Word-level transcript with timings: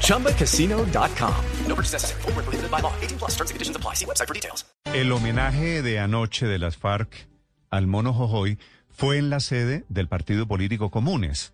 ChumbaCasino.com. 0.00 1.34
No 1.68 1.74
purchase 1.74 1.92
necessary. 1.92 2.22
Full 2.22 2.32
prohibited 2.32 2.70
by 2.70 2.80
law. 2.80 2.92
18 3.02 3.18
plus 3.18 3.32
terms 3.32 3.50
and 3.50 3.56
conditions 3.56 3.76
apply. 3.76 3.94
See 3.94 4.06
website 4.06 4.28
for 4.28 4.34
details. 4.34 4.64
El 4.94 5.10
homenaje 5.12 5.82
de 5.82 5.98
anoche 5.98 6.46
de 6.46 6.58
las 6.58 6.76
FARC 6.76 7.26
al 7.70 7.86
mono 7.86 8.12
Jojoy 8.12 8.58
fue 8.90 9.18
en 9.18 9.28
la 9.28 9.40
sede 9.40 9.84
del 9.88 10.06
partido 10.06 10.46
político 10.46 10.90
Comunes, 10.90 11.52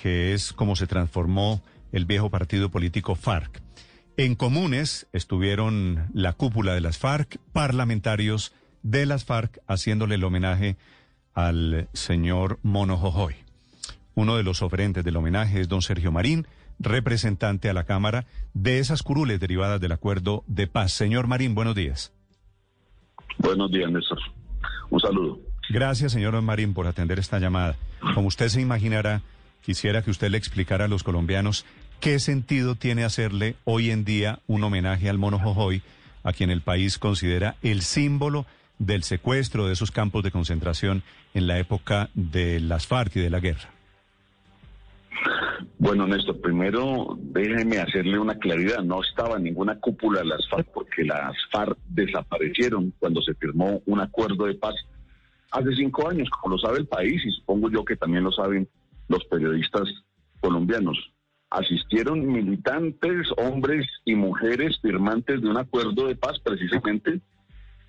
que 0.00 0.32
es 0.32 0.52
como 0.52 0.76
se 0.76 0.86
transformó 0.86 1.60
el 1.90 2.04
viejo 2.04 2.30
partido 2.30 2.70
político 2.70 3.16
FARC. 3.16 3.60
En 4.16 4.34
Comunes 4.36 5.06
estuvieron 5.12 6.08
la 6.12 6.32
cúpula 6.32 6.74
de 6.74 6.80
las 6.80 6.98
FARC, 6.98 7.38
parlamentarios 7.52 8.52
de 8.82 9.06
las 9.06 9.24
FARC, 9.24 9.60
haciéndole 9.66 10.16
el 10.16 10.24
homenaje 10.24 10.76
al 11.34 11.88
señor 11.92 12.58
Mono 12.62 12.96
Jojoy. 12.96 13.34
Uno 14.14 14.36
de 14.36 14.42
los 14.42 14.62
oferentes 14.62 15.04
del 15.04 15.16
homenaje 15.16 15.60
es 15.60 15.68
don 15.68 15.82
Sergio 15.82 16.10
Marín, 16.12 16.46
representante 16.78 17.68
a 17.68 17.74
la 17.74 17.84
Cámara 17.84 18.26
de 18.54 18.78
esas 18.78 19.02
curules 19.02 19.40
derivadas 19.40 19.80
del 19.80 19.92
acuerdo 19.92 20.44
de 20.46 20.66
paz. 20.66 20.92
Señor 20.92 21.26
Marín, 21.26 21.54
buenos 21.54 21.74
días. 21.74 22.12
Buenos 23.38 23.70
días, 23.70 23.90
Néstor. 23.90 24.18
Un 24.90 25.00
saludo. 25.00 25.40
Gracias, 25.68 26.12
señor 26.12 26.40
Marín, 26.40 26.72
por 26.72 26.86
atender 26.86 27.18
esta 27.18 27.38
llamada. 27.38 27.76
Como 28.14 28.28
usted 28.28 28.48
se 28.48 28.60
imaginará, 28.60 29.22
quisiera 29.62 30.02
que 30.02 30.10
usted 30.10 30.30
le 30.30 30.38
explicara 30.38 30.86
a 30.86 30.88
los 30.88 31.02
colombianos 31.02 31.66
qué 32.00 32.18
sentido 32.20 32.74
tiene 32.74 33.04
hacerle 33.04 33.56
hoy 33.64 33.90
en 33.90 34.04
día 34.04 34.40
un 34.46 34.64
homenaje 34.64 35.10
al 35.10 35.18
mono 35.18 35.38
Jojoy, 35.38 35.82
a 36.22 36.32
quien 36.32 36.50
el 36.50 36.62
país 36.62 36.98
considera 36.98 37.56
el 37.62 37.82
símbolo 37.82 38.46
del 38.78 39.02
secuestro 39.02 39.66
de 39.66 39.72
esos 39.72 39.90
campos 39.90 40.22
de 40.22 40.30
concentración 40.30 41.02
en 41.34 41.46
la 41.46 41.58
época 41.58 42.08
de 42.14 42.60
las 42.60 42.86
FARC 42.86 43.16
y 43.16 43.20
de 43.20 43.30
la 43.30 43.40
guerra. 43.40 43.70
Bueno, 45.78 46.06
Néstor, 46.06 46.40
primero 46.40 47.16
déjeme 47.18 47.78
hacerle 47.78 48.18
una 48.18 48.38
claridad. 48.38 48.82
No 48.82 49.02
estaba 49.02 49.38
ninguna 49.38 49.78
cúpula 49.78 50.20
de 50.20 50.26
las 50.26 50.48
FARC 50.48 50.68
porque 50.72 51.04
las 51.04 51.34
FARC 51.50 51.76
desaparecieron 51.88 52.92
cuando 52.98 53.22
se 53.22 53.34
firmó 53.34 53.82
un 53.86 54.00
acuerdo 54.00 54.46
de 54.46 54.54
paz 54.54 54.74
hace 55.50 55.74
cinco 55.76 56.08
años, 56.08 56.28
como 56.30 56.54
lo 56.54 56.60
sabe 56.60 56.78
el 56.78 56.86
país 56.86 57.22
y 57.24 57.30
supongo 57.30 57.70
yo 57.70 57.84
que 57.84 57.96
también 57.96 58.24
lo 58.24 58.32
saben 58.32 58.68
los 59.08 59.24
periodistas 59.24 59.84
colombianos. 60.40 60.96
Asistieron 61.50 62.26
militantes, 62.26 63.26
hombres 63.38 63.86
y 64.04 64.14
mujeres 64.14 64.78
firmantes 64.82 65.40
de 65.40 65.48
un 65.48 65.56
acuerdo 65.56 66.06
de 66.06 66.16
paz 66.16 66.38
precisamente 66.40 67.20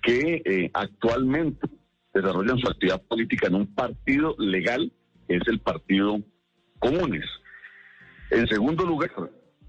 que 0.02 0.42
eh, 0.44 0.70
actualmente 0.72 1.68
desarrollan 2.14 2.58
su 2.58 2.68
actividad 2.68 3.02
política 3.02 3.48
en 3.48 3.56
un 3.56 3.74
partido 3.74 4.34
legal, 4.38 4.90
que 5.28 5.36
es 5.36 5.42
el 5.46 5.60
Partido 5.60 6.20
Comunes. 6.78 7.26
En 8.30 8.46
segundo 8.46 8.84
lugar, 8.84 9.10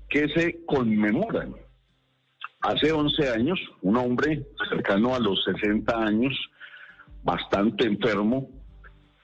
que 0.10 0.28
se 0.30 0.64
conmemoran. 0.66 1.56
Hace 2.62 2.92
11 2.92 3.30
años, 3.30 3.60
un 3.82 3.98
hombre 3.98 4.46
cercano 4.70 5.16
a 5.16 5.20
los 5.20 5.44
60 5.46 5.98
años, 5.98 6.34
bastante 7.24 7.88
enfermo, 7.88 8.50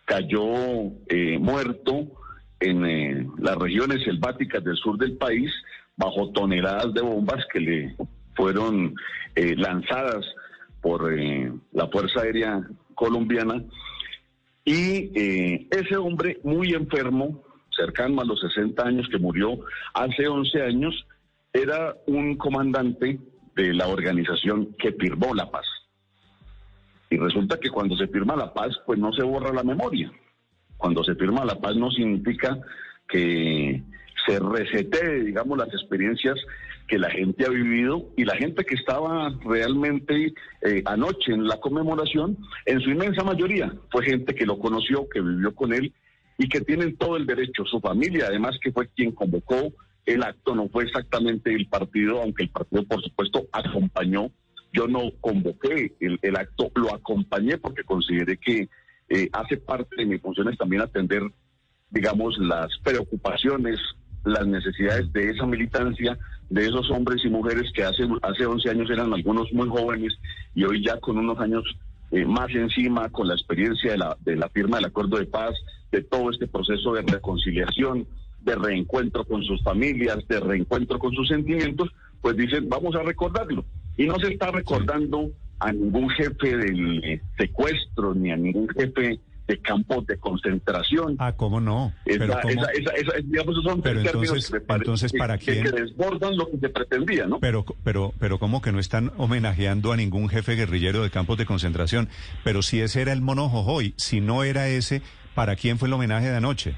cayó 0.06 0.46
eh, 1.08 1.38
muerto 1.38 2.08
en 2.60 2.86
eh, 2.86 3.28
las 3.38 3.56
regiones 3.58 4.04
selváticas 4.04 4.64
del 4.64 4.78
sur 4.78 4.98
del 4.98 5.18
país 5.18 5.52
bajo 5.98 6.32
toneladas 6.32 6.94
de 6.94 7.02
bombas 7.02 7.46
que 7.52 7.60
le 7.60 7.96
fueron 8.36 8.96
eh, 9.36 9.56
lanzadas 9.56 10.26
por 10.82 11.12
la 11.74 11.88
Fuerza 11.90 12.22
Aérea 12.22 12.62
Colombiana. 12.96 13.64
Y 14.64 15.12
ese 15.72 15.96
hombre 15.96 16.40
muy 16.44 16.74
enfermo, 16.74 17.44
cercano 17.78 18.22
a 18.22 18.26
los 18.26 18.42
60 18.42 18.84
años, 18.84 19.08
que 19.10 19.18
murió 19.18 19.60
hace 19.94 20.28
11 20.28 20.64
años, 20.64 21.08
era 21.54 21.96
un 22.08 22.36
comandante 22.36 23.20
de 23.56 23.74
la 23.74 23.88
organización 23.88 24.76
que 24.78 24.92
firmó 24.92 25.34
la 25.34 25.50
paz. 25.50 25.66
Y 27.10 27.18
resulta 27.18 27.60
que 27.60 27.70
cuando 27.70 27.96
se 27.96 28.08
firma 28.08 28.36
la 28.36 28.54
paz, 28.54 28.76
pues 28.86 29.00
no 29.00 29.14
se 29.14 29.24
borra 29.24 29.54
la 29.54 29.64
memoria. 29.64 30.12
Cuando 30.78 31.04
se 31.04 31.16
firma 31.16 31.46
la 31.46 31.60
paz 31.60 31.76
no 31.76 31.90
significa 31.90 32.60
que 33.08 33.82
se 34.26 34.40
resete, 34.40 35.24
digamos, 35.24 35.58
las 35.58 35.70
experiencias 35.70 36.36
que 36.88 36.98
la 36.98 37.10
gente 37.10 37.46
ha 37.46 37.50
vivido 37.50 38.10
y 38.16 38.24
la 38.24 38.36
gente 38.36 38.64
que 38.64 38.76
estaba 38.76 39.34
realmente 39.46 40.34
eh, 40.62 40.84
anoche 40.86 41.34
en 41.34 41.48
la 41.48 41.60
conmemoración, 41.60 42.38
en 42.66 42.80
su 42.82 42.92
inmensa 42.92 43.24
mayoría, 43.24 43.74
fue 43.92 44.06
gente 44.06 44.34
que 44.36 44.46
lo 44.46 44.58
conoció, 44.58 45.08
que 45.10 45.22
vivió 45.22 45.54
con 45.54 45.74
él 45.74 45.94
y 46.38 46.48
que 46.50 46.62
tienen 46.62 46.96
todo 46.98 47.18
el 47.18 47.26
derecho, 47.26 47.66
su 47.66 47.80
familia, 47.80 48.28
además 48.28 48.58
que 48.62 48.72
fue 48.72 48.88
quien 48.90 49.12
convocó 49.12 49.74
el 50.06 50.24
acto, 50.24 50.56
no 50.56 50.70
fue 50.70 50.86
exactamente 50.86 51.54
el 51.54 51.68
partido, 51.68 52.22
aunque 52.22 52.44
el 52.44 52.50
partido, 52.50 52.84
por 52.84 53.04
supuesto, 53.04 53.48
acompañó. 53.52 54.32
Yo 54.72 54.88
no 54.88 55.12
convoqué 55.20 55.96
el, 56.00 56.36
acto, 56.36 56.72
lo 56.76 56.94
acompañé 56.94 57.58
porque 57.58 57.84
consideré 57.84 58.38
que 58.38 58.70
eh, 59.10 59.30
hace 59.34 59.58
parte 59.58 59.96
de 59.98 60.06
mis 60.06 60.22
funciones 60.22 60.58
también 60.58 60.82
atender, 60.82 61.24
digamos, 61.90 62.38
las 62.38 62.68
preocupaciones, 62.84 63.80
las 64.24 64.46
necesidades 64.46 65.12
de 65.14 65.32
esa 65.32 65.46
militancia, 65.46 66.18
de 66.50 66.66
esos 66.66 66.90
hombres 66.92 67.24
y 67.26 67.30
mujeres 67.30 67.72
que 67.74 67.84
hace, 67.84 68.04
hace 68.22 68.46
11 68.46 68.70
años 68.70 68.90
eran 68.90 69.14
algunos 69.14 69.52
muy 69.52 69.68
jóvenes 69.68 70.14
y 70.54 70.64
hoy 70.64 70.84
ya 70.86 70.98
con 71.00 71.18
unos 71.18 71.40
años 71.40 71.64
eh, 72.12 72.26
más 72.26 72.50
encima, 72.54 73.10
con 73.10 73.28
la 73.28 73.34
experiencia 73.34 73.92
de 73.92 73.98
la, 73.98 74.18
de 74.22 74.36
la 74.36 74.50
firma 74.50 74.78
del 74.78 74.86
acuerdo 74.86 75.18
de 75.18 75.26
paz, 75.26 75.54
de 75.92 76.04
todo 76.04 76.32
este 76.32 76.48
proceso 76.48 76.94
de 76.94 77.02
reconciliación, 77.02 78.08
de 78.42 78.56
reencuentro 78.56 79.26
con 79.26 79.44
sus 79.44 79.62
familias, 79.64 80.26
de 80.28 80.40
reencuentro 80.40 81.00
con 81.00 81.14
sus 81.14 81.28
sentimientos, 81.28 81.90
pues 82.22 82.38
dicen, 82.38 82.70
vamos 82.70 82.96
a 82.96 83.04
recordarlo. 83.04 83.66
Y 83.98 84.06
no 84.06 84.18
se 84.20 84.34
está 84.34 84.52
recordando 84.52 85.32
a 85.60 85.72
ningún 85.72 86.10
jefe 86.10 86.56
del 86.56 87.22
secuestro, 87.38 88.14
ni 88.14 88.32
a 88.32 88.38
ningún 88.38 88.70
jefe 88.70 89.20
de 89.48 89.58
campos 89.60 90.06
de 90.08 90.18
concentración. 90.18 91.16
Ah, 91.20 91.34
¿cómo 91.34 91.62
no? 91.62 91.94
Pero, 92.06 92.38
digamos, 93.24 93.64
son 93.64 93.82
pero 93.82 94.02
entonces, 94.02 94.54
entonces 94.68 95.14
¿para 95.14 95.38
quién? 95.38 95.64
Que, 95.64 95.72
desbordan 95.72 96.36
lo 96.38 96.50
que 96.50 96.58
se 96.58 96.70
pretendía, 96.70 97.26
¿no? 97.26 97.40
Pero, 97.40 97.66
pero, 97.84 98.14
pero 98.20 98.40
¿cómo 98.40 98.62
que 98.62 98.72
no 98.72 98.80
están 98.80 99.12
homenajeando 99.18 99.94
a 99.94 99.98
ningún 99.98 100.30
jefe 100.30 100.56
guerrillero 100.56 101.02
de 101.04 101.10
campos 101.10 101.38
de 101.38 101.46
concentración? 101.46 102.10
Pero 102.44 102.62
si 102.62 102.82
ese 102.82 103.02
era 103.02 103.14
el 103.14 103.22
mono 103.22 103.50
Jojoy, 103.50 103.94
si 103.98 104.20
no 104.20 104.44
era 104.44 104.68
ese, 104.68 105.02
¿Para 105.38 105.56
quién 105.56 105.78
fue 105.78 105.88
el 105.88 105.94
homenaje 105.94 106.32
de 106.32 106.38
anoche? 106.38 106.76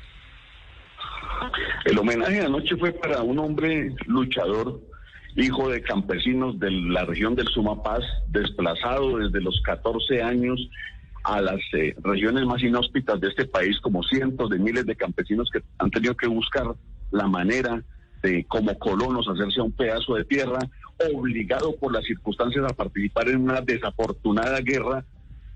El 1.86 1.98
homenaje 1.98 2.42
de 2.42 2.46
anoche 2.46 2.76
fue 2.76 2.92
para 2.92 3.22
un 3.22 3.40
hombre 3.40 3.96
luchador, 4.06 4.82
hijo 5.38 5.70
de 5.70 5.82
campesinos 5.82 6.60
de 6.60 6.70
la 6.70 7.06
región 7.06 7.36
del 7.36 7.48
Sumapaz, 7.48 8.04
desplazado 8.28 9.20
desde 9.20 9.40
los 9.40 9.62
14 9.64 10.22
años 10.22 10.60
a 11.24 11.42
las 11.42 11.60
eh, 11.74 11.96
regiones 12.04 12.46
más 12.46 12.62
inhóspitas 12.64 13.20
de 13.20 13.28
este 13.28 13.46
país, 13.46 13.80
como 13.82 14.04
cientos 14.04 14.50
de 14.50 14.60
miles 14.60 14.86
de 14.86 14.96
campesinos 14.96 15.50
que 15.52 15.62
han 15.78 15.92
tenido 15.92 16.16
que 16.16 16.28
buscar 16.28 16.66
la 17.12 17.28
manera 17.28 17.84
de, 18.22 18.46
como 18.46 18.78
colonos, 18.78 19.28
hacerse 19.28 19.62
un 19.62 19.72
pedazo 19.72 20.16
de 20.16 20.26
tierra, 20.26 20.60
obligado 21.14 21.76
por 21.78 21.94
las 21.94 22.04
circunstancias 22.04 22.66
a 22.66 22.76
participar 22.76 23.30
en 23.30 23.42
una 23.42 23.62
desafortunada 23.62 24.60
guerra 24.60 25.06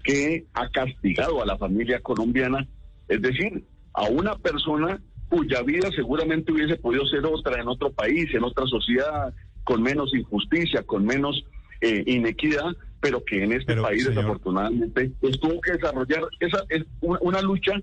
que 0.04 0.46
ha 0.54 0.70
castigado 0.70 1.42
a 1.42 1.46
la 1.46 1.58
familia 1.58 2.00
colombiana. 2.02 2.68
Es 3.08 3.22
decir, 3.22 3.64
a 3.94 4.04
una 4.04 4.36
persona 4.36 5.02
cuya 5.30 5.62
vida 5.64 5.90
seguramente 5.96 6.52
hubiese 6.52 6.76
podido 6.76 7.06
ser 7.08 7.26
otra 7.26 7.60
en 7.62 7.68
otro 7.68 7.92
país, 7.92 8.34
en 8.34 8.44
otra 8.44 8.66
sociedad, 8.68 9.34
con 9.64 9.82
menos 9.82 10.14
injusticia, 10.14 10.84
con 10.84 11.06
menos 11.06 11.44
eh, 11.84 12.04
inequidad, 12.08 12.76
pero 13.02 13.24
que 13.26 13.44
en 13.44 13.52
este 13.52 13.76
país 13.76 14.08
desafortunadamente 14.08 15.12
pues, 15.20 15.38
tuvo 15.38 15.60
que 15.60 15.74
desarrollar 15.74 16.24
esa 16.40 16.64
es 16.70 16.84
una 17.02 17.42
lucha 17.42 17.74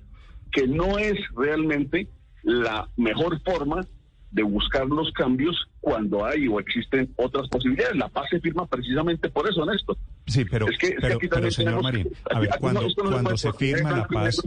que 0.50 0.66
no 0.66 0.98
es 0.98 1.18
realmente 1.36 2.08
la 2.42 2.88
mejor 2.96 3.38
forma 3.42 3.86
de 4.30 4.42
buscar 4.42 4.86
los 4.86 5.10
cambios 5.12 5.54
cuando 5.80 6.24
hay 6.24 6.46
o 6.48 6.60
existen 6.60 7.12
otras 7.16 7.48
posibilidades. 7.48 7.96
La 7.96 8.08
paz 8.08 8.26
se 8.30 8.40
firma 8.40 8.66
precisamente 8.66 9.28
por 9.28 9.48
eso, 9.48 9.66
Néstor. 9.66 9.98
Sí, 10.26 10.44
pero, 10.44 10.66
pero, 11.28 11.50
señor 11.50 11.82
Marín, 11.82 12.08
a 12.30 12.38
ver, 12.38 12.50
cuando, 12.58 12.86
cuando 12.96 13.36
se 13.36 13.52
firma 13.52 13.90
la 13.90 14.06
paz, 14.06 14.40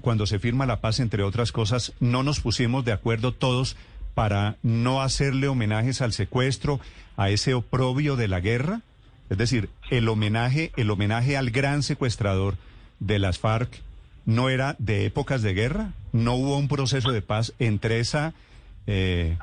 cuando 0.00 0.26
se 0.26 0.38
firma 0.38 0.66
la 0.66 0.80
paz, 0.80 1.00
entre 1.00 1.24
otras 1.24 1.50
cosas, 1.50 1.94
no 1.98 2.22
nos 2.22 2.40
pusimos 2.40 2.84
de 2.84 2.92
acuerdo 2.92 3.32
todos 3.32 3.76
para 4.20 4.58
no 4.62 5.00
hacerle 5.00 5.48
homenajes 5.48 6.02
al 6.02 6.12
secuestro, 6.12 6.78
a 7.16 7.30
ese 7.30 7.54
oprobio 7.54 8.16
de 8.16 8.28
la 8.28 8.40
guerra. 8.40 8.82
Es 9.30 9.38
decir, 9.38 9.70
el 9.88 10.10
homenaje, 10.10 10.72
el 10.76 10.90
homenaje 10.90 11.38
al 11.38 11.48
gran 11.48 11.82
secuestrador 11.82 12.58
de 12.98 13.18
las 13.18 13.38
FARC 13.38 13.80
no 14.26 14.50
era 14.50 14.76
de 14.78 15.06
épocas 15.06 15.40
de 15.40 15.54
guerra, 15.54 15.94
no 16.12 16.34
hubo 16.34 16.58
un 16.58 16.68
proceso 16.68 17.12
de 17.12 17.22
paz 17.22 17.54
entre 17.58 17.98
esa 17.98 18.34
eh, 18.86 19.38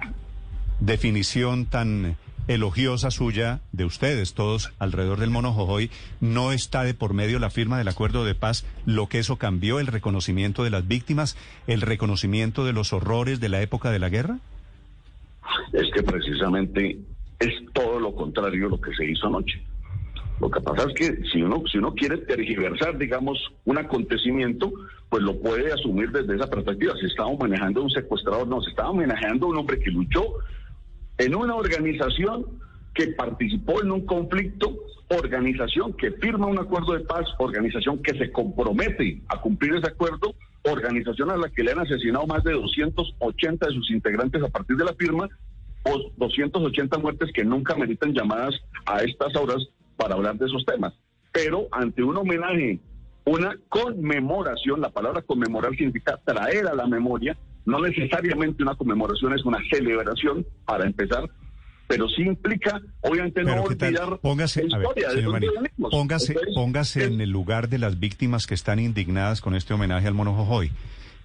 definición 0.80 1.66
tan 1.66 2.16
elogiosa 2.48 3.10
suya 3.10 3.62
de 3.72 3.84
ustedes, 3.84 4.36
todos 4.36 4.74
alrededor 4.78 5.20
del 5.20 5.32
mono 5.32 5.54
Jojoy, 5.54 5.90
no 6.20 6.52
está 6.52 6.84
de 6.84 6.94
por 6.94 7.16
medio 7.16 7.40
la 7.40 7.50
firma 7.50 7.80
del 7.80 7.88
acuerdo 7.88 8.26
de 8.26 8.36
paz, 8.36 8.64
lo 8.86 9.08
que 9.08 9.18
eso 9.18 9.38
cambió, 9.38 9.80
el 9.80 9.88
reconocimiento 9.88 10.64
de 10.64 10.70
las 10.70 10.88
víctimas, 10.88 11.36
el 11.66 11.82
reconocimiento 11.82 12.64
de 12.64 12.74
los 12.74 12.94
horrores 12.94 13.40
de 13.40 13.50
la 13.50 13.60
época 13.64 13.90
de 13.90 13.98
la 13.98 14.10
guerra? 14.10 14.38
Es 15.74 15.90
que 15.94 16.04
precisamente 16.04 16.98
es 17.40 17.54
todo 17.74 18.00
lo 18.00 18.16
contrario 18.16 18.70
lo 18.70 18.80
que 18.80 18.94
se 18.96 19.06
hizo 19.06 19.28
anoche. 19.28 19.62
Lo 20.40 20.52
que 20.52 20.62
pasa 20.62 20.88
es 20.88 20.94
que 20.94 21.28
si 21.32 21.42
uno, 21.42 21.64
si 21.72 21.80
uno 21.80 21.94
quiere 21.94 22.18
tergiversar, 22.18 22.98
digamos, 22.98 23.40
un 23.66 23.78
acontecimiento, 23.80 24.72
pues 25.10 25.24
lo 25.24 25.40
puede 25.40 25.74
asumir 25.74 26.12
desde 26.12 26.36
esa 26.36 26.48
perspectiva. 26.48 26.94
Se 27.00 27.08
estaba 27.08 27.32
manejando 27.40 27.82
un 27.82 27.90
secuestrador, 27.90 28.48
no, 28.48 28.62
se 28.62 28.70
estaba 28.70 28.94
manejando 28.94 29.48
un 29.48 29.58
hombre 29.58 29.80
que 29.80 29.90
luchó 29.90 30.22
en 31.18 31.36
una 31.36 31.56
organización 31.56 32.46
que 32.94 33.08
participó 33.08 33.82
en 33.82 33.92
un 33.92 34.06
conflicto, 34.06 34.76
organización 35.10 35.94
que 35.94 36.12
firma 36.12 36.48
un 36.48 36.60
acuerdo 36.60 36.94
de 36.94 37.00
paz, 37.02 37.26
organización 37.40 38.02
que 38.04 38.18
se 38.18 38.32
compromete 38.32 39.22
a 39.30 39.40
cumplir 39.42 39.76
ese 39.76 39.88
acuerdo, 39.88 40.36
organización 40.72 41.32
a 41.32 41.38
la 41.38 41.50
que 41.50 41.64
le 41.64 41.72
han 41.72 41.80
asesinado 41.80 42.26
más 42.28 42.44
de 42.44 42.54
280 42.54 43.68
de 43.68 43.74
sus 43.74 43.92
integrantes 43.92 44.44
a 44.44 44.50
partir 44.50 44.78
de 44.78 44.86
la 44.86 44.94
firma, 44.94 45.30
o 45.84 46.12
280 46.18 46.98
muertes 46.98 47.32
que 47.34 47.46
nunca 47.46 47.76
meritan 47.76 48.14
llamadas 48.14 48.56
a 48.86 49.04
estas 49.04 49.36
horas 49.36 49.68
para 49.96 50.16
hablar 50.16 50.38
de 50.38 50.46
esos 50.46 50.66
temas. 50.66 50.94
Pero 51.32 51.68
ante 51.72 52.04
un 52.04 52.18
homenaje, 52.18 52.80
una 53.26 53.56
conmemoración, 53.70 54.82
la 54.82 54.90
palabra 54.90 55.22
conmemorar 55.22 55.76
significa 55.76 56.20
traer 56.26 56.68
a 56.68 56.76
la 56.76 56.88
memoria 56.88 57.38
no 57.68 57.82
necesariamente 57.82 58.64
una 58.64 58.76
conmemoración 58.76 59.34
es 59.34 59.44
una 59.44 59.60
celebración 59.70 60.46
para 60.66 60.86
empezar, 60.86 61.30
pero 61.88 62.08
sí 62.10 62.24
implica, 62.24 62.82
obviamente, 63.02 63.44
no 63.44 63.64
olvidar 63.64 64.20
póngase, 64.20 64.64
la 64.68 64.78
historia 64.78 65.10
póngase, 65.90 66.36
póngase 66.54 67.06
en 67.06 67.22
el 67.22 67.30
lugar 67.30 67.70
de 67.70 67.78
las 67.78 68.00
víctimas 68.00 68.46
que 68.46 68.54
están 68.54 68.80
indignadas 68.80 69.42
con 69.42 69.56
este 69.56 69.74
homenaje 69.74 70.08
al 70.08 70.14
mono 70.14 70.34
Jojoy. 70.34 70.72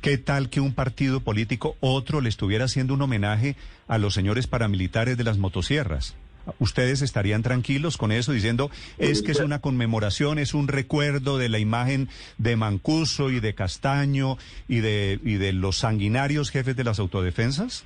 ¿Qué 0.00 0.18
tal 0.18 0.50
que 0.50 0.60
un 0.60 0.74
partido 0.74 1.20
político, 1.20 1.76
otro, 1.80 2.20
le 2.20 2.28
estuviera 2.28 2.64
haciendo 2.64 2.94
un 2.94 3.02
homenaje 3.02 3.56
a 3.86 3.98
los 3.98 4.14
señores 4.14 4.46
paramilitares 4.46 5.16
de 5.16 5.24
las 5.24 5.38
motosierras? 5.38 6.16
¿Ustedes 6.58 7.02
estarían 7.02 7.42
tranquilos 7.42 7.96
con 7.96 8.10
eso 8.10 8.32
diciendo 8.32 8.68
es 8.98 9.22
que 9.22 9.30
es 9.30 9.38
una 9.38 9.60
conmemoración, 9.60 10.40
es 10.40 10.54
un 10.54 10.66
recuerdo 10.66 11.38
de 11.38 11.48
la 11.48 11.60
imagen 11.60 12.08
de 12.38 12.56
Mancuso 12.56 13.30
y 13.30 13.38
de 13.38 13.54
Castaño 13.54 14.38
y 14.66 14.80
de, 14.80 15.20
y 15.22 15.34
de 15.34 15.52
los 15.52 15.78
sanguinarios 15.78 16.50
jefes 16.50 16.74
de 16.74 16.82
las 16.82 16.98
autodefensas? 16.98 17.84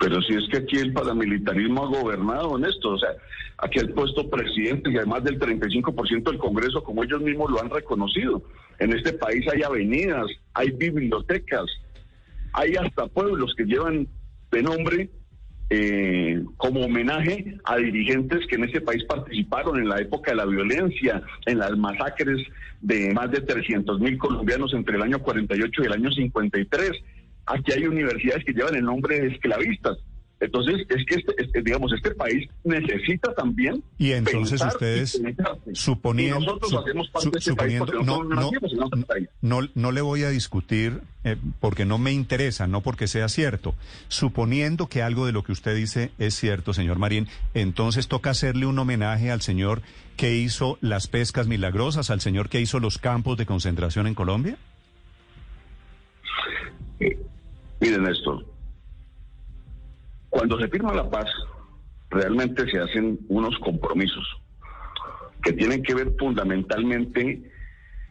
Pero 0.00 0.20
si 0.22 0.34
es 0.34 0.48
que 0.48 0.56
aquí 0.56 0.78
el 0.78 0.94
paramilitarismo 0.94 1.84
ha 1.84 2.00
gobernado 2.00 2.56
en 2.56 2.64
esto, 2.64 2.92
o 2.92 2.98
sea, 2.98 3.10
aquí 3.58 3.80
el 3.80 3.92
puesto 3.92 4.30
presidente 4.30 4.90
y 4.90 4.96
además 4.96 5.22
del 5.24 5.38
35% 5.38 6.22
del 6.24 6.38
Congreso, 6.38 6.82
como 6.82 7.04
ellos 7.04 7.20
mismos 7.20 7.50
lo 7.50 7.60
han 7.60 7.68
reconocido. 7.68 8.42
En 8.78 8.94
este 8.94 9.12
país 9.12 9.46
hay 9.52 9.62
avenidas, 9.62 10.26
hay 10.54 10.70
bibliotecas, 10.70 11.66
hay 12.54 12.76
hasta 12.76 13.08
pueblos 13.08 13.54
que 13.54 13.64
llevan 13.64 14.08
de 14.50 14.62
nombre 14.62 15.10
eh, 15.68 16.42
como 16.56 16.80
homenaje 16.80 17.58
a 17.64 17.76
dirigentes 17.76 18.46
que 18.46 18.56
en 18.56 18.64
este 18.64 18.80
país 18.80 19.04
participaron 19.04 19.78
en 19.78 19.88
la 19.88 20.00
época 20.00 20.30
de 20.30 20.38
la 20.38 20.46
violencia, 20.46 21.22
en 21.44 21.58
las 21.58 21.76
masacres 21.76 22.40
de 22.80 23.12
más 23.12 23.30
de 23.30 23.42
300 23.42 24.00
mil 24.00 24.16
colombianos 24.16 24.72
entre 24.72 24.96
el 24.96 25.02
año 25.02 25.20
48 25.20 25.82
y 25.82 25.86
el 25.86 25.92
año 25.92 26.10
53. 26.10 26.90
Aquí 27.50 27.72
hay 27.72 27.86
universidades 27.86 28.44
que 28.44 28.52
llevan 28.52 28.76
el 28.76 28.84
nombre 28.84 29.20
de 29.20 29.28
esclavistas. 29.28 29.98
Entonces, 30.40 30.86
es 30.88 31.04
que, 31.04 31.16
este, 31.16 31.34
este, 31.36 31.62
digamos, 31.62 31.92
este 31.92 32.12
país 32.12 32.48
necesita 32.64 33.34
también. 33.34 33.84
Y 33.98 34.12
entonces 34.12 34.62
ustedes, 34.64 35.20
suponiendo. 35.74 36.58
no, 39.42 39.68
no, 39.74 39.92
le 39.92 40.00
voy 40.00 40.22
a 40.22 40.30
discutir 40.30 41.02
eh, 41.24 41.36
porque 41.60 41.84
no 41.84 41.98
me 41.98 42.12
interesa, 42.12 42.66
no 42.66 42.80
porque 42.80 43.06
sea 43.06 43.28
cierto. 43.28 43.74
Suponiendo 44.08 44.86
que 44.86 45.02
algo 45.02 45.26
de 45.26 45.32
lo 45.32 45.44
que 45.44 45.52
usted 45.52 45.76
dice 45.76 46.10
es 46.18 46.34
cierto, 46.34 46.72
señor 46.72 46.98
Marín, 46.98 47.28
entonces 47.52 48.08
toca 48.08 48.30
hacerle 48.30 48.64
un 48.64 48.78
homenaje 48.78 49.30
al 49.30 49.42
señor 49.42 49.82
que 50.16 50.36
hizo 50.36 50.78
las 50.80 51.06
pescas 51.06 51.48
milagrosas, 51.48 52.08
al 52.08 52.22
señor 52.22 52.48
que 52.48 52.62
hizo 52.62 52.80
los 52.80 52.96
campos 52.96 53.36
de 53.36 53.44
concentración 53.44 54.06
en 54.06 54.14
Colombia. 54.14 54.56
Miren 57.80 58.06
esto, 58.06 58.44
cuando 60.28 60.58
se 60.58 60.68
firma 60.68 60.94
la 60.94 61.08
paz, 61.08 61.26
realmente 62.10 62.70
se 62.70 62.78
hacen 62.78 63.18
unos 63.28 63.58
compromisos 63.58 64.24
que 65.42 65.52
tienen 65.52 65.82
que 65.82 65.94
ver 65.94 66.12
fundamentalmente 66.18 67.42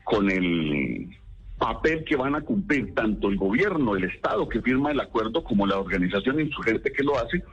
con 0.04 0.30
el 0.30 1.10
papel 1.57 2.04
que 2.06 2.16
van 2.16 2.36
a 2.36 2.42
cumplir 2.42 2.94
tanto 2.95 3.30
el 3.30 3.38
gobierno, 3.38 3.95
el 3.95 4.06
Estado 4.06 4.50
que 4.50 4.62
firma 4.62 4.92
el 4.92 5.00
acuerdo, 5.00 5.44
como 5.44 5.68
la 5.68 5.77
organización 5.77 6.39
insurgente 6.39 6.92
que 6.92 7.04
lo 7.04 7.18
hace, 7.18 7.44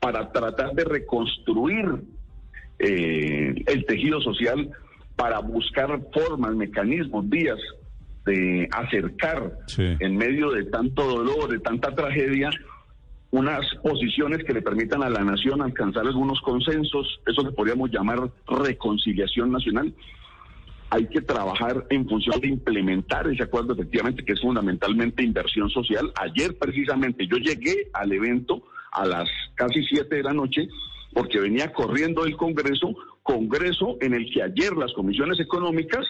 para 0.00 0.30
tratar 0.32 0.74
de 0.74 0.84
reconstruir 0.84 1.86
eh, 2.78 3.54
el 3.66 3.86
tejido 3.86 4.20
social, 4.20 4.70
para 5.16 5.38
buscar 5.38 6.00
formas, 6.12 6.54
mecanismos, 6.54 7.28
vías 7.28 7.58
de 8.24 8.68
acercar 8.72 9.58
en 9.76 10.16
medio 10.16 10.50
de 10.50 10.64
tanto 10.64 11.04
dolor, 11.04 11.50
de 11.50 11.60
tanta 11.60 11.94
tragedia, 11.94 12.50
unas 13.30 13.66
posiciones 13.82 14.44
que 14.44 14.52
le 14.52 14.62
permitan 14.62 15.02
a 15.02 15.10
la 15.10 15.24
nación 15.24 15.60
alcanzar 15.60 16.06
algunos 16.06 16.40
consensos, 16.40 17.20
eso 17.26 17.42
le 17.42 17.50
podríamos 17.50 17.90
llamar 17.90 18.30
reconciliación 18.46 19.50
nacional. 19.50 19.92
Hay 20.90 21.08
que 21.08 21.20
trabajar 21.20 21.84
en 21.90 22.08
función 22.08 22.40
de 22.40 22.48
implementar 22.48 23.26
ese 23.26 23.42
acuerdo, 23.42 23.72
efectivamente, 23.72 24.24
que 24.24 24.34
es 24.34 24.40
fundamentalmente 24.40 25.24
inversión 25.24 25.68
social. 25.70 26.12
Ayer 26.14 26.56
precisamente 26.56 27.26
yo 27.26 27.36
llegué 27.38 27.88
al 27.92 28.12
evento 28.12 28.62
a 28.92 29.04
las 29.04 29.28
casi 29.56 29.82
siete 29.84 30.16
de 30.16 30.22
la 30.22 30.32
noche 30.32 30.68
porque 31.12 31.40
venía 31.40 31.72
corriendo 31.72 32.24
el 32.26 32.36
Congreso, 32.36 32.94
Congreso 33.22 33.96
en 34.00 34.14
el 34.14 34.30
que 34.32 34.42
ayer 34.42 34.76
las 34.76 34.92
comisiones 34.92 35.40
económicas 35.40 36.06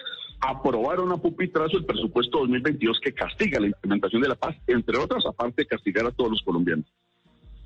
aprobaron 0.47 1.13
a 1.13 1.17
pupitrazo 1.17 1.79
el 1.79 1.85
presupuesto 1.85 2.41
2022 2.41 3.01
que 3.01 3.13
castiga 3.13 3.61
la 3.61 3.69
implementación 3.69 4.23
de 4.23 4.29
la 4.29 4.35
paz, 4.35 4.57
entre 4.67 4.99
otras, 4.99 5.25
aparte 5.27 5.63
de 5.63 5.67
castigar 5.67 6.07
a 6.07 6.11
todos 6.11 6.33
los 6.33 6.43
colombianos. 6.43 6.87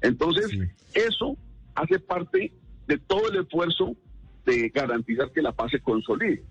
Entonces, 0.00 0.56
eso 0.94 1.36
hace 1.74 1.98
parte 1.98 2.52
de 2.86 2.98
todo 2.98 3.30
el 3.30 3.40
esfuerzo 3.40 3.96
de 4.46 4.68
garantizar 4.68 5.30
que 5.32 5.42
la 5.42 5.52
paz 5.52 5.70
se 5.72 5.80
consolide. 5.80 6.42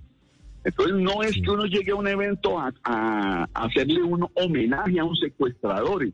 Entonces, 0.63 0.95
no 0.95 1.23
es 1.23 1.33
que 1.41 1.49
uno 1.49 1.65
llegue 1.65 1.91
a 1.91 1.95
un 1.95 2.07
evento 2.07 2.59
a, 2.59 3.47
hacerle 3.53 4.03
un 4.03 4.27
homenaje 4.35 4.99
a 4.99 5.05
un 5.05 5.15
secuestrador. 5.15 6.05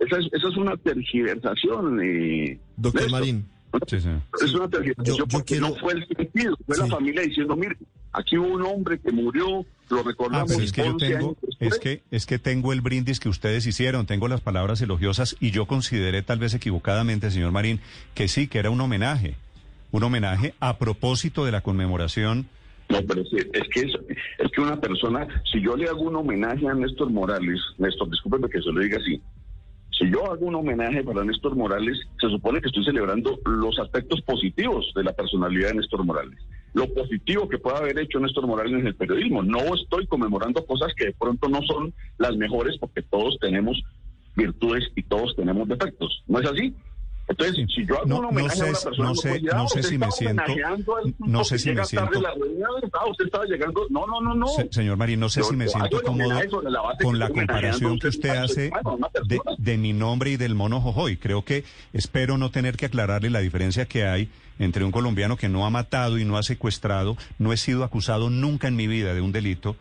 Esa 0.00 0.18
es, 0.18 0.26
esa 0.32 0.48
es 0.48 0.56
una 0.56 0.76
tergiversación. 0.76 2.00
Eh, 2.02 2.58
Doctor 2.76 3.10
Marín. 3.10 3.46
Es 3.90 4.54
una 4.54 4.68
tergiversación 4.68 5.28
porque 5.28 5.60
no 5.60 5.74
fue 5.76 5.94
el 5.94 6.06
sentido, 6.06 6.56
fue 6.66 6.76
la 6.76 6.86
familia 6.86 7.22
diciendo, 7.22 7.56
mire, 7.56 7.76
aquí 8.14 8.38
hubo 8.38 8.54
un 8.54 8.62
hombre 8.62 8.98
que 8.98 9.12
murió, 9.12 9.66
lo 9.90 10.02
recordamos. 10.02 10.50
Ah, 10.52 10.62
es 10.62 10.72
que 10.72 10.84
yo 10.84 10.96
tengo, 10.96 11.36
es 11.60 11.78
que, 11.78 12.02
es 12.10 12.26
que 12.26 12.38
tengo 12.38 12.72
el 12.72 12.80
brindis 12.80 13.20
que 13.20 13.28
ustedes 13.28 13.66
hicieron, 13.66 14.06
tengo 14.06 14.28
las 14.28 14.40
palabras 14.40 14.80
elogiosas 14.80 15.36
y 15.40 15.50
yo 15.50 15.66
consideré 15.66 16.22
tal 16.22 16.38
vez 16.38 16.54
equivocadamente, 16.54 17.30
señor 17.30 17.52
Marín, 17.52 17.80
que 18.14 18.28
sí, 18.28 18.46
que 18.48 18.58
era 18.58 18.70
un 18.70 18.80
homenaje, 18.80 19.34
un 19.90 20.04
homenaje 20.04 20.54
a 20.60 20.78
propósito 20.78 21.44
de 21.44 21.52
la 21.52 21.60
conmemoración. 21.60 22.46
No, 22.88 23.00
pero 23.02 23.22
es, 23.22 23.28
que 23.30 23.80
es, 23.80 23.94
es, 24.38 24.50
que 24.52 24.60
una 24.60 24.80
persona, 24.80 25.26
si 25.50 25.60
yo 25.60 25.76
le 25.76 25.88
hago 25.88 26.02
un 26.02 26.16
homenaje 26.16 26.68
a 26.68 26.74
Néstor 26.74 27.10
Morales, 27.10 27.58
Néstor, 27.78 28.10
discúlpeme 28.10 28.48
que 28.48 28.60
se 28.60 28.70
lo 28.70 28.80
diga 28.80 28.98
así, 28.98 29.20
si 29.98 30.10
yo 30.10 30.30
hago 30.30 30.46
un 30.46 30.56
homenaje 30.56 31.02
para 31.02 31.24
Néstor 31.24 31.56
Morales, 31.56 31.98
se 32.20 32.28
supone 32.28 32.60
que 32.60 32.66
estoy 32.66 32.84
celebrando 32.84 33.38
los 33.46 33.78
aspectos 33.78 34.20
positivos 34.22 34.92
de 34.94 35.04
la 35.04 35.12
personalidad 35.12 35.68
de 35.68 35.76
Néstor 35.76 36.04
Morales 36.04 36.38
lo 36.74 36.92
positivo 36.92 37.48
que 37.48 37.58
pueda 37.58 37.78
haber 37.78 37.98
hecho 37.98 38.20
Néstor 38.20 38.46
Morales 38.46 38.74
en 38.74 38.86
el 38.86 38.96
periodismo. 38.96 39.42
No 39.42 39.74
estoy 39.74 40.06
conmemorando 40.06 40.66
cosas 40.66 40.92
que 40.94 41.06
de 41.06 41.12
pronto 41.12 41.48
no 41.48 41.62
son 41.62 41.94
las 42.18 42.36
mejores 42.36 42.76
porque 42.78 43.02
todos 43.02 43.38
tenemos 43.40 43.80
virtudes 44.36 44.84
y 44.96 45.04
todos 45.04 45.34
tenemos 45.36 45.68
defectos. 45.68 46.22
¿No 46.26 46.40
es 46.40 46.50
así? 46.50 46.74
Entonces, 47.26 47.66
si 47.74 47.86
yo 47.86 47.96
hago 47.96 48.06
No- 48.06 48.28
un 48.28 48.34
no 48.34 48.48
sé- 48.50 48.62
a 48.62 48.66
una 48.66 48.72
persona, 48.72 49.08
no 49.08 49.14
sé- 49.14 49.40
no 49.40 49.68
sé 49.68 49.82
si 49.82 49.98
me 49.98 50.10
siento- 50.10 50.42
no 51.20 51.44
sé 51.44 51.58
si 51.58 51.72
me 51.72 51.84
siento- 51.84 52.20
usted 53.10 53.24
estaba 53.24 53.44
llegando. 53.46 53.86
No, 53.90 54.06
no, 54.06 54.20
no, 54.20 54.34
no. 54.34 54.46
Se- 54.48 54.68
señor 54.70 54.96
Marín, 54.96 55.20
no 55.20 55.28
sé 55.28 55.40
Yo- 55.40 55.46
si 55.46 55.56
me 55.56 55.68
siento 55.68 56.02
cómodo 56.02 56.32
la 56.34 56.96
con 57.02 57.18
la 57.18 57.28
comparación 57.30 57.98
que 57.98 58.08
usted 58.08 58.30
hace 58.30 58.70
de, 59.26 59.40
de 59.58 59.78
mi 59.78 59.92
nombre 59.92 60.30
y 60.32 60.36
del 60.36 60.54
mono 60.54 60.80
Jojoy. 60.80 61.16
Creo 61.16 61.44
que 61.44 61.64
espero 61.92 62.36
no 62.38 62.50
tener 62.50 62.76
que 62.76 62.86
aclararle 62.86 63.30
la 63.30 63.40
diferencia 63.40 63.86
que 63.86 64.04
hay 64.06 64.28
entre 64.58 64.84
un 64.84 64.92
colombiano 64.92 65.36
que 65.36 65.48
no 65.48 65.66
ha 65.66 65.70
matado 65.70 66.18
y 66.18 66.24
no 66.24 66.36
ha 66.36 66.42
secuestrado, 66.42 67.16
no 67.38 67.52
he 67.52 67.56
sido 67.56 67.84
acusado 67.84 68.30
nunca 68.30 68.68
en 68.68 68.76
mi 68.76 68.86
vida 68.86 69.14
de 69.14 69.20
un 69.20 69.32
delito, 69.32 69.76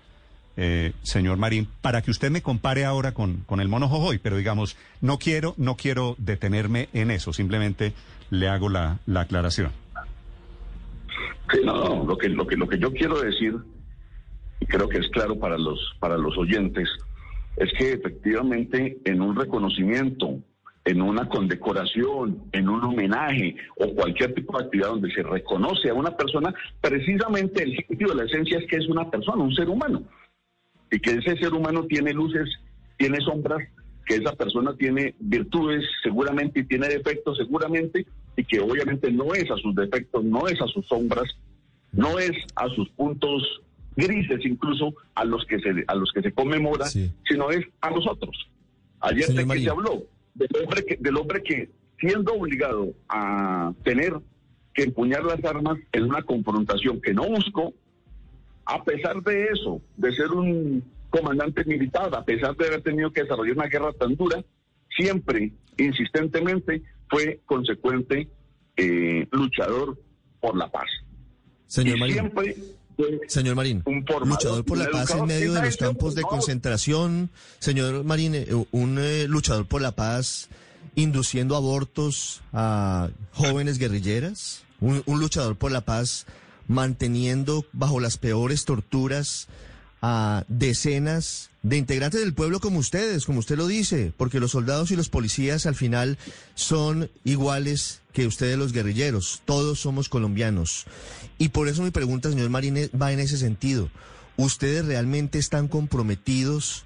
eh, 0.58 0.94
señor 1.02 1.38
Marín, 1.38 1.68
para 1.82 2.02
que 2.02 2.12
usted 2.12 2.30
me 2.32 2.42
compare 2.42 2.86
ahora 2.86 3.14
con, 3.14 3.38
con 3.46 3.60
el 3.60 3.68
mono 3.68 3.88
Jojoy. 3.90 4.20
Pero 4.20 4.38
digamos, 4.38 4.78
no 5.02 5.18
quiero, 5.18 5.54
no 5.58 5.76
quiero 5.76 6.16
detenerme 6.18 6.90
en 6.94 7.12
eso, 7.12 7.34
simplemente 7.34 7.94
le 8.30 8.48
hago 8.48 8.70
la, 8.70 9.00
la 9.06 9.22
aclaración. 9.22 9.72
Sí, 11.52 11.60
no, 11.64 11.76
no, 11.76 12.06
lo 12.06 12.18
que, 12.18 12.30
lo 12.30 12.48
que, 12.48 12.56
lo 12.56 12.68
que 12.68 12.80
yo 12.80 12.92
quiero 12.92 13.22
decir, 13.22 13.56
y 14.60 14.66
creo 14.66 14.88
que 14.88 14.98
es 14.98 15.10
claro 15.10 15.38
para 15.38 15.58
los, 15.58 15.80
para 16.00 16.18
los 16.18 16.38
oyentes, 16.38 16.90
es 17.58 17.72
que 17.78 17.92
efectivamente 17.94 18.98
en 19.06 19.22
un 19.22 19.36
reconocimiento, 19.36 20.40
en 20.86 21.02
una 21.02 21.30
condecoración, 21.30 22.44
en 22.52 22.68
un 22.68 22.84
homenaje 22.84 23.56
o 23.78 23.94
cualquier 23.94 24.34
tipo 24.34 24.58
de 24.58 24.66
actividad 24.66 24.90
donde 24.90 25.14
se 25.14 25.24
reconoce 25.24 25.90
a 25.90 25.94
una 25.94 26.16
persona, 26.18 26.54
precisamente 26.82 27.64
el 27.64 27.76
sentido, 27.76 28.14
la 28.16 28.26
esencia 28.26 28.58
es 28.58 28.68
que 28.68 28.78
es 28.78 28.88
una 28.88 29.10
persona, 29.10 29.44
un 29.44 29.54
ser 29.54 29.70
humano, 29.70 30.04
y 30.94 31.00
que 31.00 31.12
ese 31.12 31.36
ser 31.38 31.54
humano 31.54 31.86
tiene 31.88 32.14
luces, 32.14 32.48
tiene 32.98 33.18
sombras, 33.22 33.68
que 34.06 34.16
esa 34.16 34.34
persona 34.36 34.76
tiene 34.78 35.16
virtudes 35.20 35.84
seguramente 36.04 36.60
y 36.60 36.66
tiene 36.66 36.88
defectos 36.88 37.38
seguramente, 37.38 38.06
y 38.38 38.44
que 38.44 38.60
obviamente 38.60 39.12
no 39.12 39.34
es 39.34 39.50
a 39.50 39.58
sus 39.58 39.74
defectos, 39.74 40.24
no 40.24 40.48
es 40.48 40.62
a 40.62 40.68
sus 40.68 40.86
sombras, 40.86 41.26
no 41.92 42.20
es 42.20 42.32
a 42.56 42.68
sus 42.70 42.90
puntos 42.90 43.42
grises 43.96 44.46
incluso 44.46 44.94
a 45.16 45.26
los 45.26 45.44
que 45.46 45.60
se 45.60 45.84
a 45.88 45.96
los 45.96 46.12
que 46.12 46.22
se 46.22 46.32
conmemora, 46.32 46.86
Sí. 46.86 47.12
sino 47.28 47.50
es 47.50 47.66
a 47.82 47.90
nosotros. 47.90 48.36
Ayer 49.00 49.28
de 49.30 49.46
que 49.48 49.60
se 49.62 49.70
habló 49.70 50.04
del 50.36 50.50
hombre 50.64 50.86
que 50.86 50.98
del 51.00 51.18
hombre 51.18 51.42
que 51.44 51.70
siendo 52.00 52.34
obligado 52.34 52.94
a 53.10 53.74
tener 53.84 54.14
que 54.76 54.84
empuñar 54.84 55.24
las 55.24 55.44
armas 55.44 55.78
en 55.92 56.04
una 56.04 56.22
confrontación 56.22 57.02
que 57.02 57.14
no 57.14 57.28
buscó, 57.28 57.74
a 58.66 58.84
pesar 58.84 59.22
de 59.24 59.46
eso, 59.46 59.82
de 59.98 60.14
ser 60.14 60.32
un 60.32 60.84
comandante 61.10 61.64
militar, 61.66 62.14
a 62.14 62.24
pesar 62.24 62.56
de 62.56 62.68
haber 62.68 62.82
tenido 62.82 63.12
que 63.12 63.24
desarrollar 63.24 63.56
una 63.56 63.68
guerra 63.68 63.94
tan 63.94 64.16
dura, 64.16 64.44
siempre, 64.96 65.52
insistentemente, 65.78 66.82
fue 67.10 67.42
consecuente 67.46 68.30
eh, 68.78 69.28
luchador 69.32 70.00
por 70.40 70.58
la 70.58 70.70
paz. 70.72 70.88
Señor 71.68 71.98
y 71.98 72.00
Marín. 72.00 72.16
siempre 72.16 72.56
Señor 73.28 73.56
Marín, 73.56 73.82
un 73.86 74.06
luchador 74.26 74.64
por 74.66 74.78
la 74.78 74.90
paz 74.90 75.12
en 75.12 75.26
medio 75.26 75.54
de 75.54 75.60
¿quién 75.60 75.66
los 75.66 75.78
campos 75.78 76.16
de 76.16 76.22
concentración. 76.22 77.30
Señor 77.60 78.04
Marín, 78.04 78.36
eh, 78.36 78.48
un 78.72 78.98
eh, 79.00 79.28
luchador 79.28 79.66
por 79.66 79.82
la 79.82 79.94
paz 79.94 80.50
induciendo 80.96 81.56
abortos 81.56 82.42
a 82.52 83.10
jóvenes 83.32 83.80
guerrilleras. 83.80 84.64
Un, 84.80 85.02
un 85.06 85.20
luchador 85.20 85.56
por 85.56 85.72
la 85.72 85.82
paz 85.82 86.28
manteniendo 86.68 87.66
bajo 87.74 88.00
las 88.00 88.18
peores 88.18 88.66
torturas 88.66 89.48
a 90.02 90.44
decenas 90.50 91.50
de 91.62 91.78
integrantes 91.78 92.20
del 92.20 92.34
pueblo 92.34 92.60
como 92.60 92.80
ustedes, 92.80 93.26
como 93.26 93.40
usted 93.40 93.56
lo 93.56 93.68
dice, 93.68 94.12
porque 94.18 94.42
los 94.42 94.52
soldados 94.52 94.92
y 94.92 94.98
los 94.98 95.08
policías 95.08 95.66
al 95.66 95.76
final 95.76 96.18
son 96.56 97.10
iguales 97.24 98.02
que 98.12 98.28
ustedes 98.28 98.58
los 98.58 98.74
guerrilleros, 98.74 99.42
todos 99.46 99.80
somos 99.80 100.10
colombianos. 100.10 100.86
Y 101.38 101.50
por 101.50 101.70
eso 101.70 101.82
mi 101.82 101.92
pregunta, 101.92 102.30
señor 102.30 102.50
Marín, 102.50 102.78
eh, 102.78 102.90
va 102.90 103.14
en 103.14 103.22
ese 103.22 103.38
sentido. 103.38 103.90
¿Ustedes 104.36 104.86
realmente 104.86 105.40
están 105.40 105.70
comprometidos 105.70 106.84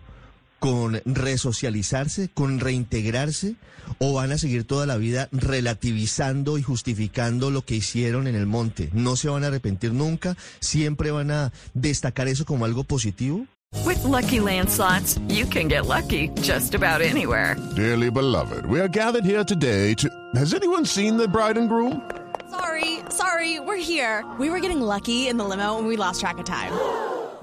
con 0.59 1.01
resocializarse, 1.05 2.29
con 2.33 2.59
reintegrarse, 2.59 3.55
o 3.99 4.13
van 4.13 4.31
a 4.31 4.37
seguir 4.37 4.65
toda 4.65 4.85
la 4.85 4.97
vida 4.97 5.29
relativizando 5.31 6.57
y 6.57 6.63
justificando 6.63 7.51
lo 7.51 7.63
que 7.63 7.75
hicieron 7.75 8.27
en 8.27 8.35
el 8.35 8.45
monte? 8.45 8.89
¿No 8.93 9.15
se 9.15 9.29
van 9.29 9.43
a 9.43 9.47
arrepentir 9.47 9.93
nunca? 9.93 10.35
¿Siempre 10.59 11.11
van 11.11 11.31
a 11.31 11.51
destacar 11.73 12.27
eso 12.27 12.45
como 12.45 12.65
algo 12.65 12.83
positivo? 12.83 13.45
With 13.85 14.03
Lucky 14.05 14.39
Land 14.39 14.69
slots, 14.69 15.19
you 15.27 15.45
can 15.45 15.67
get 15.67 15.85
lucky 15.85 16.29
just 16.41 16.73
about 16.73 17.01
anywhere. 17.01 17.55
Dearly 17.75 18.09
beloved, 18.09 18.65
we 18.65 18.79
are 18.79 18.87
gathered 18.87 19.25
here 19.25 19.43
today 19.43 19.93
to. 19.95 20.09
Has 20.35 20.53
anyone 20.53 20.85
seen 20.85 21.17
the 21.17 21.27
bride 21.27 21.57
and 21.57 21.67
groom? 21.69 22.01
Sorry, 22.49 22.99
sorry, 23.09 23.59
we're 23.59 23.75
here. 23.75 24.25
We 24.39 24.49
were 24.49 24.59
getting 24.59 24.81
lucky 24.81 25.27
in 25.27 25.37
the 25.37 25.43
limo 25.43 25.77
and 25.77 25.85
we 25.85 25.97
lost 25.97 26.21
track 26.21 26.37
of 26.37 26.45
time. 26.45 26.71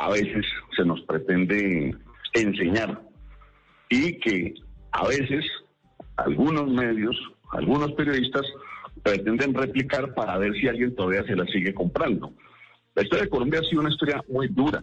a 0.00 0.08
veces 0.08 0.46
se 0.74 0.84
nos 0.84 1.00
pretende 1.02 1.94
enseñar 2.32 3.02
y 3.90 4.18
que 4.20 4.54
a 4.92 5.06
veces 5.06 5.44
algunos 6.16 6.68
medios, 6.68 7.16
algunos 7.50 7.92
periodistas 7.92 8.42
pretenden 9.02 9.52
replicar 9.52 10.14
para 10.14 10.38
ver 10.38 10.54
si 10.54 10.68
alguien 10.68 10.94
todavía 10.94 11.22
se 11.24 11.36
la 11.36 11.44
sigue 11.46 11.74
comprando. 11.74 12.32
La 12.94 13.02
historia 13.02 13.24
de 13.24 13.30
Colombia 13.30 13.60
ha 13.60 13.68
sido 13.68 13.82
una 13.82 13.90
historia 13.90 14.22
muy 14.28 14.48
dura. 14.48 14.82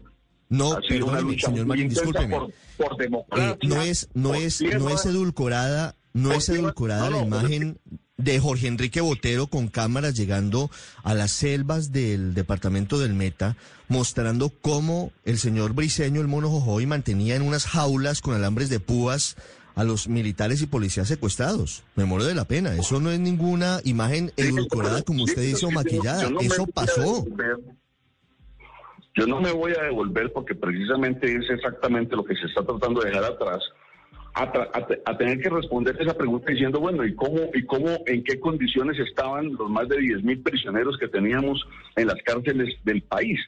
No, 0.50 0.74
ha 0.74 0.82
sido 0.84 1.08
una 1.08 1.16
perdóneme, 1.16 1.40
señor 1.40 1.66
Marín, 1.66 1.90
discúlpeme. 1.90 2.36
por, 2.36 2.54
por 2.78 2.98
democracia. 2.98 3.58
Eh, 3.60 3.68
no 3.68 3.82
es, 3.82 4.10
no 4.14 4.36
es, 4.36 4.58
tierra, 4.60 4.80
no 4.80 4.90
es 4.90 5.06
edulcorada, 5.06 5.96
no 6.14 6.32
es 6.32 6.48
edulcorada 6.50 7.10
No, 7.10 7.18
la 7.18 7.26
no, 7.26 7.28
imagen 7.28 7.80
de 8.18 8.40
Jorge 8.40 8.68
Enrique 8.68 9.00
Botero 9.00 9.48
con 9.48 9.68
cámaras 9.68 10.16
llegando 10.16 10.70
a 11.04 11.14
las 11.14 11.32
selvas 11.32 11.92
del 11.92 12.34
departamento 12.34 13.00
del 13.00 13.14
Meta, 13.14 13.56
mostrando 13.88 14.50
cómo 14.50 15.12
el 15.24 15.38
señor 15.38 15.74
Briseño, 15.74 16.20
el 16.22 16.28
mono 16.28 16.50
Jojoy, 16.50 16.86
mantenía 16.88 17.36
en 17.36 17.44
unas 17.44 17.66
jaulas 17.66 18.22
con 18.22 18.34
alambres 18.34 18.70
de 18.70 18.80
púas 18.80 19.38
a 19.76 19.84
los 19.84 20.08
militares 20.08 20.62
y 20.64 20.66
policías 20.66 21.08
secuestrados. 21.08 21.84
Me 21.96 22.06
muero 22.06 22.26
de 22.26 22.34
la 22.34 22.46
pena. 22.46 22.74
Eso 22.76 23.00
no 23.00 23.12
es 23.12 23.20
ninguna 23.20 23.80
imagen 23.84 24.32
edulcorada, 24.36 25.04
como 25.04 25.24
usted 25.24 25.44
dice, 25.44 25.68
o 25.68 25.72
maquillada. 25.72 26.28
Eso 26.42 26.66
pasó. 26.66 27.26
Yo 29.14 29.28
no 29.28 29.40
me 29.40 29.52
voy 29.52 29.74
a 29.80 29.84
devolver 29.84 30.34
porque 30.34 30.56
precisamente 30.56 31.28
es 31.28 31.48
exactamente 31.50 32.16
lo 32.16 32.24
que 32.24 32.36
se 32.36 32.48
está 32.48 32.66
tratando 32.66 33.02
de 33.02 33.10
dejar 33.10 33.26
atrás. 33.26 33.64
A, 34.40 34.52
tra- 34.54 34.70
a 34.72 34.86
te- 34.86 35.02
a 35.04 35.18
tener 35.18 35.40
que 35.40 35.50
responder 35.50 35.98
esa 36.00 36.14
pregunta 36.14 36.52
diciendo, 36.52 36.80
bueno, 36.80 37.04
¿y 37.04 37.16
cómo, 37.16 37.40
y 37.56 37.64
cómo, 37.66 37.90
en 38.06 38.24
qué 38.24 38.40
condiciones 38.40 39.00
estaban 39.00 39.52
los 39.54 39.68
más 39.70 39.88
de 39.90 39.98
10 39.98 40.24
mil 40.24 40.40
prisioneros 40.44 40.96
que 41.00 41.08
teníamos 41.08 41.66
en 41.96 42.06
las 42.08 42.22
cárceles 42.24 42.76
del 42.84 43.02
país? 43.02 43.40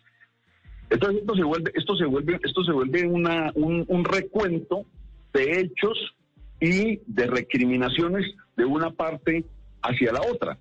Entonces 0.90 1.22
esto 1.22 1.36
se 1.36 1.44
vuelve, 1.44 1.72
esto 1.76 1.96
se 1.96 2.06
vuelve, 2.06 2.40
esto 2.44 2.64
se 2.64 2.72
vuelve 2.72 3.06
una, 3.06 3.52
un, 3.54 3.86
un 3.88 4.04
recuento 4.04 4.86
de 5.32 5.60
hechos 5.60 6.16
y 6.60 7.00
de 7.06 7.28
recriminaciones 7.28 8.26
de 8.58 8.66
una 8.66 8.90
parte 8.90 9.46
hacia 9.84 10.12
la 10.12 10.22
otra. 10.22 10.58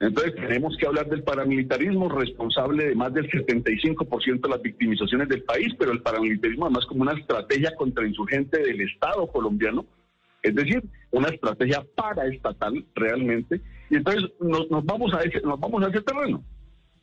Entonces 0.00 0.34
tenemos 0.36 0.76
que 0.76 0.86
hablar 0.86 1.08
del 1.08 1.24
paramilitarismo 1.24 2.08
responsable 2.08 2.88
de 2.88 2.94
más 2.94 3.12
del 3.12 3.28
75% 3.30 4.40
de 4.40 4.48
las 4.48 4.62
victimizaciones 4.62 5.28
del 5.28 5.42
país, 5.42 5.74
pero 5.78 5.90
el 5.90 6.02
paramilitarismo 6.02 6.66
además 6.66 6.86
como 6.86 7.02
una 7.02 7.14
estrategia 7.14 7.74
contrainsurgente 7.76 8.60
del 8.62 8.80
Estado 8.82 9.26
colombiano, 9.26 9.84
es 10.42 10.54
decir, 10.54 10.84
una 11.10 11.28
estrategia 11.28 11.84
paraestatal 11.96 12.84
realmente. 12.94 13.60
Y 13.90 13.96
entonces 13.96 14.30
nos, 14.40 14.70
nos 14.70 14.84
vamos 14.84 15.12
a 15.14 15.20
ese, 15.22 15.40
nos 15.40 15.58
vamos 15.58 15.82
a 15.84 15.88
ese 15.88 16.00
terreno. 16.02 16.44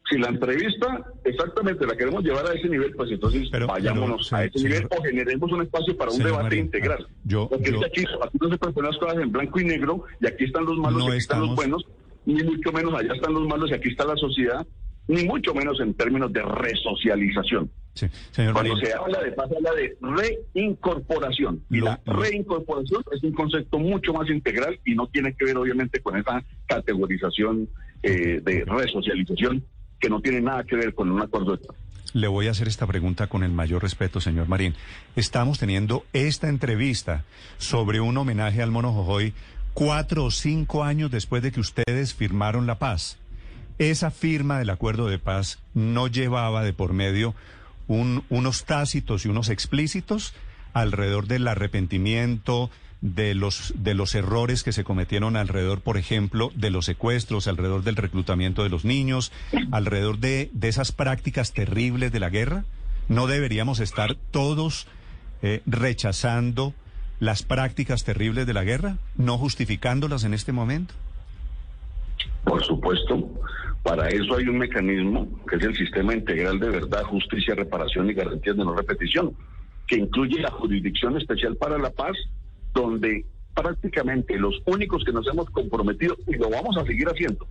Si 0.10 0.18
la 0.20 0.30
entrevista 0.30 1.04
exactamente 1.26 1.86
la 1.86 1.98
queremos 1.98 2.24
llevar 2.24 2.46
a 2.48 2.54
ese 2.54 2.70
nivel, 2.70 2.94
pues 2.94 3.12
entonces 3.12 3.50
Pero- 3.52 3.68
vayámonos 3.68 4.28
pero, 4.30 4.42
a 4.42 4.46
ese 4.46 4.60
señor- 4.60 4.84
nivel 4.84 4.88
o 4.98 5.04
generemos 5.04 5.52
un 5.52 5.62
espacio 5.64 5.98
para 5.98 6.12
un 6.12 6.20
debate 6.20 6.56
integral. 6.58 7.08
yo- 7.26 7.50
Porque 7.50 7.72
yo- 7.72 7.80
aquí, 7.86 8.04
aquí 8.22 8.38
no 8.40 8.50
se 8.52 8.58
proponen 8.58 8.92
las 8.92 9.00
cosas 9.00 9.18
en 9.22 9.32
blanco 9.34 9.60
y 9.60 9.66
negro 9.66 10.04
y 10.22 10.28
aquí 10.28 10.46
están 10.46 10.64
los 10.64 10.78
malos 10.78 11.00
No 11.00 11.06
y 11.08 11.10
aquí 11.10 11.18
están 11.18 11.42
los 11.42 11.56
buenos, 11.56 11.86
ni 12.26 12.44
mucho 12.44 12.72
menos 12.72 12.94
allá 12.94 13.14
están 13.14 13.34
los 13.34 13.48
malos 13.48 13.70
y 13.72 13.74
aquí 13.74 13.90
está 13.90 14.06
la 14.06 14.16
sociedad, 14.16 14.66
ni 15.08 15.24
mucho 15.26 15.54
menos 15.54 15.80
en 15.80 15.94
términos 15.94 16.32
de 16.34 16.42
resocialización. 16.42 17.70
Sí, 17.94 18.08
señor 18.32 18.54
Cuando 18.54 18.74
Marín. 18.74 18.86
se 18.88 18.94
habla 18.94 19.22
de 19.24 19.32
paz, 19.32 19.50
habla 19.56 19.72
de 19.74 19.98
reincorporación. 20.54 21.64
Y 21.70 21.80
la 21.80 22.00
reincorporación 22.06 23.04
es 23.12 23.24
un 23.24 23.32
concepto 23.32 23.80
mucho 23.80 24.14
más 24.14 24.30
integral 24.30 24.80
y 24.84 24.96
no 24.96 25.08
tiene 25.08 25.34
que 25.34 25.46
ver, 25.46 25.58
obviamente, 25.58 26.02
con 26.02 26.18
esa 26.18 26.44
categorización 26.68 27.70
eh, 28.04 28.42
de 28.44 28.66
resocialización 28.66 29.64
que 30.00 30.10
no 30.10 30.20
tiene 30.22 30.42
nada 30.42 30.64
que 30.66 30.76
ver 30.76 30.94
con 30.94 31.10
un 31.10 31.22
acuerdo 31.22 31.56
de 31.56 31.66
paz. 31.66 31.78
Le 32.14 32.28
voy 32.28 32.48
a 32.48 32.52
hacer 32.52 32.68
esta 32.68 32.88
pregunta 32.88 33.28
con 33.28 33.44
el 33.44 33.52
mayor 33.52 33.82
respeto, 33.82 34.22
señor 34.22 34.48
Marín. 34.48 34.74
Estamos 35.16 35.60
teniendo 35.60 36.06
esta 36.14 36.48
entrevista 36.48 37.26
sobre 37.58 38.00
un 38.00 38.18
homenaje 38.18 38.62
al 38.62 38.72
Mono 38.72 38.94
Jojoy 38.94 39.34
cuatro 39.76 40.24
o 40.26 40.32
cinco 40.32 40.84
años 40.84 41.12
después 41.12 41.44
de 41.44 41.52
que 41.52 41.60
ustedes 41.60 42.16
firmaron 42.16 42.66
la 42.66 42.80
paz. 42.80 43.18
Esa 43.78 44.10
firma 44.10 44.58
del 44.58 44.72
acuerdo 44.72 45.08
de 45.08 45.20
paz 45.20 45.60
no 45.76 46.08
llevaba 46.08 46.64
de 46.64 46.74
por 46.74 46.94
medio 46.94 47.36
un- 47.88 48.24
unos 48.30 48.64
tácitos 48.66 49.26
y 49.26 49.30
unos 49.30 49.50
explícitos 49.50 50.34
alrededor 50.74 51.28
del 51.28 51.48
arrepentimiento, 51.48 52.72
de 53.02 53.36
los, 53.36 53.74
de 53.78 53.94
los 53.94 54.16
errores 54.16 54.64
que 54.64 54.72
se 54.72 54.84
cometieron 54.86 55.36
alrededor, 55.36 55.82
por 55.82 55.98
ejemplo, 55.98 56.52
de 56.56 56.70
los 56.72 56.86
secuestros, 56.86 57.48
alrededor 57.48 57.84
del 57.84 57.98
reclutamiento 57.98 58.64
de 58.64 58.70
los 58.70 58.86
niños, 58.86 59.32
alrededor 59.72 60.18
de, 60.20 60.50
de 60.54 60.70
esas 60.70 60.92
prácticas 60.94 61.52
terribles 61.54 62.12
de 62.12 62.20
la 62.22 62.30
guerra? 62.30 62.64
¿No 63.10 63.28
deberíamos 63.28 63.80
estar 63.82 64.16
todos 64.32 64.88
eh, 65.44 65.62
rechazando 65.68 66.74
las 67.20 67.44
prácticas 67.44 68.04
terribles 68.04 68.46
de 68.46 68.54
la 68.54 68.64
guerra, 68.64 68.98
no 69.16 69.38
justificándolas 69.38 70.24
en 70.24 70.34
este 70.34 70.52
momento? 70.52 70.94
Por 72.44 72.64
supuesto, 72.64 73.30
para 73.84 74.08
eso 74.10 74.36
hay 74.36 74.48
un 74.48 74.58
mecanismo 74.58 75.28
que 75.50 75.58
es 75.58 75.64
el 75.64 75.76
Sistema 75.76 76.14
Integral 76.14 76.60
de 76.60 76.70
Verdad, 76.70 77.04
Justicia, 77.04 77.56
Reparación 77.56 78.10
y 78.10 78.14
Garantías 78.14 78.58
de 78.58 78.64
No 78.64 78.76
Repetición, 78.76 79.36
que 79.88 79.98
incluye 79.98 80.40
la 80.40 80.52
Jurisdicción 80.52 81.18
Especial 81.18 81.56
para 81.56 81.78
la 81.78 81.92
Paz, 81.92 82.16
donde 82.74 83.26
prácticamente 83.54 84.38
los 84.38 84.62
únicos 84.66 85.04
que 85.06 85.14
nos 85.14 85.28
hemos 85.28 85.50
comprometido, 85.50 86.18
y 86.28 86.36
lo 86.36 86.50
vamos 86.50 86.78
a 86.78 86.86
seguir 86.86 87.08
haciendo, 87.08 87.48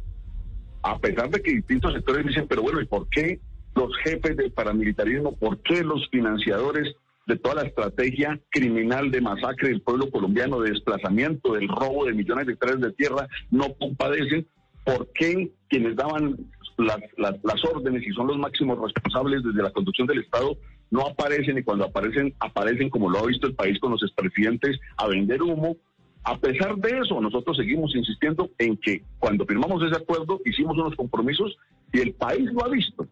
a 0.83 0.99
pesar 0.99 1.30
de 1.30 1.40
que 1.40 1.54
distintos 1.54 1.94
sectores 1.94 2.26
dicen, 2.26 2.47
pero 2.49 2.62
bueno, 2.62 2.80
¿y 2.80 2.87
por 2.87 3.09
qué 3.09 3.40
los 3.75 3.90
jefes 4.04 4.37
del 4.37 4.52
paramilitarismo, 4.52 5.35
por 5.37 5.59
qué 5.62 5.83
los 5.83 6.09
financiadores 6.11 6.94
de 7.26 7.37
toda 7.37 7.57
la 7.57 7.69
estrategia 7.69 8.40
criminal 8.50 9.11
de 9.11 9.21
masacre 9.21 9.69
del 9.69 9.81
pueblo 9.81 10.11
colombiano, 10.11 10.61
de 10.61 10.71
desplazamiento, 10.71 11.54
del 11.54 11.69
robo 11.69 12.04
de 12.04 12.12
millones 12.12 12.47
de 12.47 12.52
hectáreas 12.52 12.81
de 12.81 12.93
tierra, 12.93 13.28
no 13.50 13.75
compadecen? 13.75 14.47
¿Por 14.85 15.11
qué 15.12 15.52
quienes 15.69 15.97
daban 15.97 16.37
las, 16.76 16.99
las, 17.16 17.35
las 17.43 17.64
órdenes 17.64 18.07
y 18.07 18.12
son 18.12 18.26
los 18.26 18.38
máximos 18.38 18.78
responsables 18.78 19.43
desde 19.43 19.62
la 19.62 19.71
conducción 19.71 20.07
del 20.07 20.21
Estado 20.21 20.57
no 20.90 21.07
aparecen 21.07 21.59
y 21.59 21.62
cuando 21.62 21.85
aparecen, 21.87 22.35
aparecen 22.40 22.90
como 22.90 23.11
lo 23.11 23.19
ha 23.19 23.26
visto 23.26 23.47
el 23.47 23.54
país 23.54 23.78
con 23.81 23.93
los 23.93 24.02
expresidentes 24.02 24.78
a 24.97 25.09
vender 25.09 25.43
humo? 25.43 25.76
A 26.25 26.38
pesar 26.38 26.76
de 26.76 27.00
eso, 27.00 27.21
nosotros 27.21 27.57
seguimos 27.57 27.95
insistiendo 27.95 28.50
en 28.59 28.78
que 28.78 29.02
cuando 29.19 29.45
firmamos 29.45 29.83
ese 29.83 29.97
acuerdo 29.97 30.40
hicimos 30.45 30.76
unos 30.76 30.95
compromisos 30.97 31.57
y 31.93 32.00
el 32.00 32.14
país 32.14 32.50
lo 32.52 32.64
ha 32.64 32.69
visto. 32.69 33.07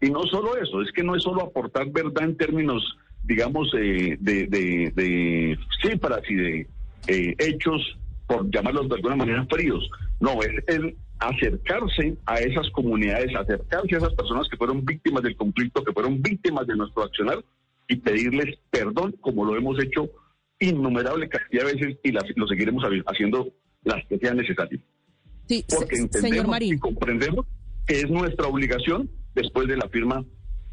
Y 0.00 0.10
no 0.10 0.22
solo 0.22 0.56
eso, 0.56 0.80
es 0.80 0.90
que 0.92 1.02
no 1.02 1.14
es 1.14 1.22
solo 1.22 1.42
aportar 1.42 1.90
verdad 1.90 2.24
en 2.24 2.36
términos, 2.36 2.96
digamos, 3.28 3.70
eh, 3.78 4.16
de, 4.18 4.46
de, 4.46 4.92
de 4.96 5.58
cifras 5.82 6.22
y 6.28 6.34
de 6.34 6.66
eh, 7.06 7.34
hechos, 7.38 7.98
por 8.26 8.50
llamarlos 8.50 8.88
de 8.88 8.94
alguna 8.96 9.16
manera 9.16 9.46
fríos. 9.50 9.88
No, 10.18 10.42
es 10.42 10.50
el 10.66 10.96
acercarse 11.18 12.16
a 12.26 12.36
esas 12.40 12.70
comunidades, 12.70 13.34
acercarse 13.36 13.94
a 13.94 13.98
esas 13.98 14.14
personas 14.14 14.48
que 14.48 14.56
fueron 14.56 14.84
víctimas 14.84 15.22
del 15.22 15.36
conflicto, 15.36 15.84
que 15.84 15.92
fueron 15.92 16.22
víctimas 16.22 16.66
de 16.66 16.76
nuestro 16.76 17.02
accionar 17.02 17.44
y 17.86 17.96
pedirles 17.96 18.58
perdón, 18.70 19.14
como 19.20 19.44
lo 19.44 19.56
hemos 19.56 19.78
hecho 19.82 20.08
innumerable 20.58 21.28
cantidad 21.28 21.66
de 21.66 21.74
veces 21.74 21.98
y 22.02 22.12
las, 22.12 22.24
lo 22.34 22.46
seguiremos 22.46 22.82
haciendo 23.06 23.52
las 23.84 24.04
que 24.06 24.18
sean 24.18 24.36
necesarias. 24.38 24.80
Sí, 25.46 25.64
Porque 25.68 25.96
entendemos 25.96 26.30
señor 26.30 26.46
y 26.46 26.50
Marín. 26.50 26.78
comprendemos 26.78 27.46
que 27.86 28.00
es 28.00 28.10
nuestra 28.10 28.46
obligación 28.48 29.10
después 29.34 29.66
de 29.68 29.76
la 29.76 29.88
firma 29.88 30.24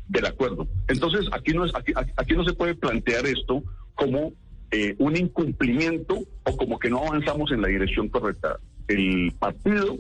del 0.08 0.26
acuerdo. 0.26 0.68
Entonces, 0.88 1.28
aquí 1.32 1.54
no, 1.54 1.66
es, 1.66 1.74
aquí, 1.76 1.94
aquí 2.16 2.34
no 2.36 2.44
se 2.46 2.54
puede 2.54 2.76
plantear 2.76 3.26
esto 3.26 3.64
como 3.96 4.34
eh, 4.72 4.96
un 5.00 5.16
incumplimiento 5.16 6.20
o 6.44 6.58
como 6.58 6.78
que 6.80 6.90
no 6.90 7.00
avanzamos 7.06 7.52
en 7.52 7.62
la 7.62 7.68
dirección 7.70 8.10
correcta. 8.10 8.60
El 8.88 9.32
partido, 9.40 9.98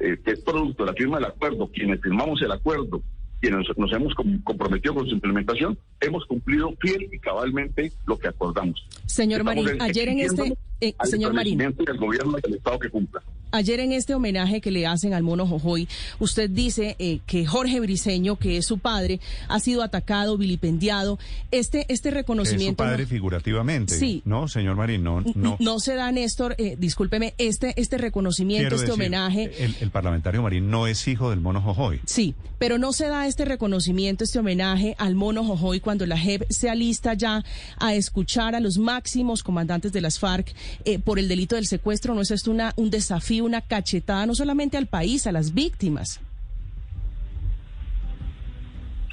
eh, 0.00 0.16
que 0.24 0.32
es 0.32 0.40
producto 0.40 0.84
de 0.84 0.90
la 0.90 0.96
firma 0.96 1.16
del 1.18 1.26
acuerdo, 1.26 1.70
quienes 1.72 2.00
firmamos 2.00 2.42
el 2.42 2.52
acuerdo, 2.52 3.02
quienes 3.40 3.66
nos 3.76 3.92
hemos 3.92 4.14
com- 4.14 4.42
comprometido 4.42 4.94
con 4.94 5.06
su 5.06 5.14
implementación, 5.14 5.78
hemos 6.00 6.24
cumplido 6.26 6.74
fiel 6.80 7.08
y 7.12 7.18
cabalmente 7.20 7.92
lo 8.06 8.18
que 8.18 8.28
acordamos. 8.28 8.84
Señor 9.06 9.44
Marín, 9.44 9.80
ayer 9.80 10.08
en 10.08 10.18
este, 10.20 10.54
eh, 10.80 10.94
al 10.98 11.08
señor 11.08 11.32
Marín, 11.32 11.60
establecimiento 11.60 11.82
y 11.86 11.90
al 11.94 11.98
gobierno 11.98 12.38
del 12.42 12.54
Estado 12.54 12.78
que 12.78 12.90
cumpla. 12.90 13.22
ayer 13.50 13.80
en 13.80 13.92
este 13.92 14.14
homenaje 14.14 14.60
que 14.60 14.70
le 14.70 14.86
hacen 14.86 15.14
al 15.14 15.22
mono 15.22 15.46
Jojoy, 15.46 15.88
usted 16.18 16.50
dice 16.50 16.96
eh, 16.98 17.20
que 17.26 17.46
Jorge 17.46 17.80
Briceño, 17.80 18.36
que 18.36 18.56
es 18.58 18.66
su 18.66 18.78
padre, 18.78 19.20
ha 19.48 19.58
sido 19.60 19.82
atacado, 19.82 20.36
vilipendiado. 20.36 21.18
Este, 21.50 21.80
este 21.88 22.08
Es 22.08 22.12
su 22.12 22.14
reconocimiento 22.14 22.84
padre 22.84 23.04
no, 23.04 23.08
figurativamente. 23.08 23.94
Sí. 23.94 24.22
No, 24.24 24.48
señor 24.48 24.76
Marín, 24.76 25.02
no, 25.02 25.22
no. 25.34 25.56
no 25.58 25.80
se 25.80 25.94
da, 25.94 26.12
Néstor, 26.12 26.54
eh, 26.58 26.76
discúlpeme, 26.78 27.34
este, 27.38 27.74
este 27.80 27.98
reconocimiento, 27.98 28.68
Quiero 28.68 28.76
este 28.76 28.86
decir, 28.88 29.02
homenaje. 29.02 29.64
El, 29.64 29.76
el 29.80 29.90
parlamentario 29.90 30.42
Marín 30.42 30.70
no 30.70 30.86
es 30.86 31.06
hijo 31.08 31.30
del 31.30 31.40
mono 31.40 31.60
Jojoy. 31.62 32.00
Sí, 32.06 32.34
pero 32.58 32.78
no 32.78 32.92
se 32.92 33.08
da 33.08 33.26
este 33.26 33.44
reconocimiento, 33.44 34.24
este 34.24 34.38
homenaje 34.38 34.94
al 34.98 35.14
mono 35.14 35.44
Jojoy 35.44 35.80
cuando 35.80 36.06
la 36.06 36.18
JEP 36.18 36.42
se 36.50 36.68
alista 36.68 37.14
ya 37.14 37.44
a 37.78 37.94
escuchar 37.94 38.54
a 38.54 38.60
los 38.60 38.78
máximos 38.78 39.42
comandantes 39.42 39.92
de 39.92 40.00
las 40.00 40.18
FARC 40.18 40.54
eh, 40.84 40.98
por 40.98 41.18
el 41.18 41.28
delito 41.28 41.56
del 41.56 41.66
secuestro. 41.66 42.14
¿No 42.14 42.22
es 42.22 42.30
esto 42.30 42.50
una, 42.50 42.72
un 42.76 42.90
desafío, 42.90 43.44
una 43.44 43.60
cachetada, 43.60 44.26
no 44.26 44.34
solamente 44.34 44.76
al 44.76 44.86
país, 44.86 45.26
a 45.26 45.32
las 45.32 45.54
víctimas? 45.54 46.20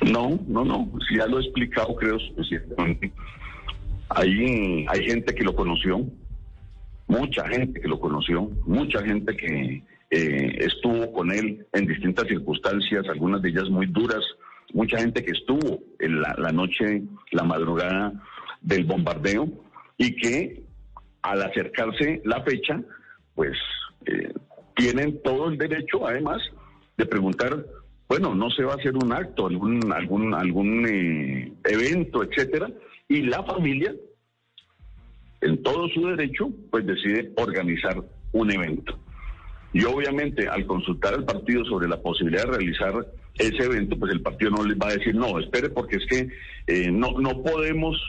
No, 0.02 0.40
no, 0.48 0.64
no. 0.64 0.92
Si 1.08 1.18
ya 1.18 1.26
lo 1.26 1.40
he 1.40 1.44
explicado, 1.44 1.96
creo 1.96 2.20
suficientemente. 2.20 3.12
Hay, 4.10 4.86
hay 4.88 5.06
gente 5.06 5.34
que 5.34 5.44
lo 5.44 5.56
conoció, 5.56 6.06
mucha 7.08 7.48
gente 7.48 7.82
que 7.82 7.88
lo 7.88 8.00
conoció, 8.00 8.50
mucha 8.66 9.02
gente 9.04 9.36
que 9.36 9.84
eh, 10.12 10.58
estuvo 10.60 11.12
con 11.12 11.32
él 11.32 11.66
en 11.74 11.88
distintas 11.88 12.28
circunstancias, 12.28 13.06
algunas 13.10 13.42
de 13.42 13.50
ellas 13.50 13.70
muy 13.70 13.88
duras, 13.88 14.24
mucha 14.74 15.00
gente 15.00 15.24
que 15.24 15.32
estuvo 15.32 15.80
en 16.00 16.22
la, 16.22 16.36
la 16.38 16.52
noche, 16.52 17.02
la 17.32 17.44
madrugada 17.44 18.14
del 18.62 18.84
bombardeo 18.84 19.48
y 19.98 20.16
que 20.16 20.65
al 21.26 21.42
acercarse 21.42 22.22
la 22.24 22.42
fecha, 22.44 22.80
pues 23.34 23.58
eh, 24.06 24.32
tienen 24.76 25.22
todo 25.24 25.50
el 25.50 25.58
derecho, 25.58 26.08
además, 26.08 26.42
de 26.98 27.06
preguntar, 27.06 27.66
bueno, 28.08 28.36
no 28.36 28.50
se 28.52 28.64
va 28.64 28.74
a 28.74 28.76
hacer 28.76 28.96
un 28.96 29.12
acto, 29.12 29.48
algún 29.48 29.92
algún 29.92 30.34
algún 30.34 30.86
eh, 30.88 31.52
evento, 31.64 32.24
etcétera, 32.24 32.70
y 33.08 33.24
la 33.24 33.44
familia, 33.44 33.94
en 35.42 35.62
todo 35.64 35.88
su 35.90 36.08
derecho, 36.08 36.50
pues 36.70 36.86
decide 36.86 37.32
organizar 37.38 38.04
un 38.32 38.52
evento. 38.52 38.98
Y 39.74 39.84
obviamente, 39.84 40.48
al 40.48 40.66
consultar 40.66 41.16
al 41.16 41.26
partido 41.26 41.66
sobre 41.66 41.88
la 41.88 42.02
posibilidad 42.02 42.46
de 42.46 42.58
realizar 42.58 42.94
ese 43.34 43.64
evento, 43.64 43.98
pues 43.98 44.12
el 44.12 44.22
partido 44.22 44.52
no 44.52 44.64
les 44.64 44.78
va 44.78 44.88
a 44.88 44.94
decir, 44.94 45.16
no, 45.16 45.40
espere, 45.40 45.70
porque 45.70 45.98
es 45.98 46.06
que 46.06 46.30
eh, 46.68 46.92
no, 46.92 47.20
no 47.20 47.42
podemos 47.42 48.00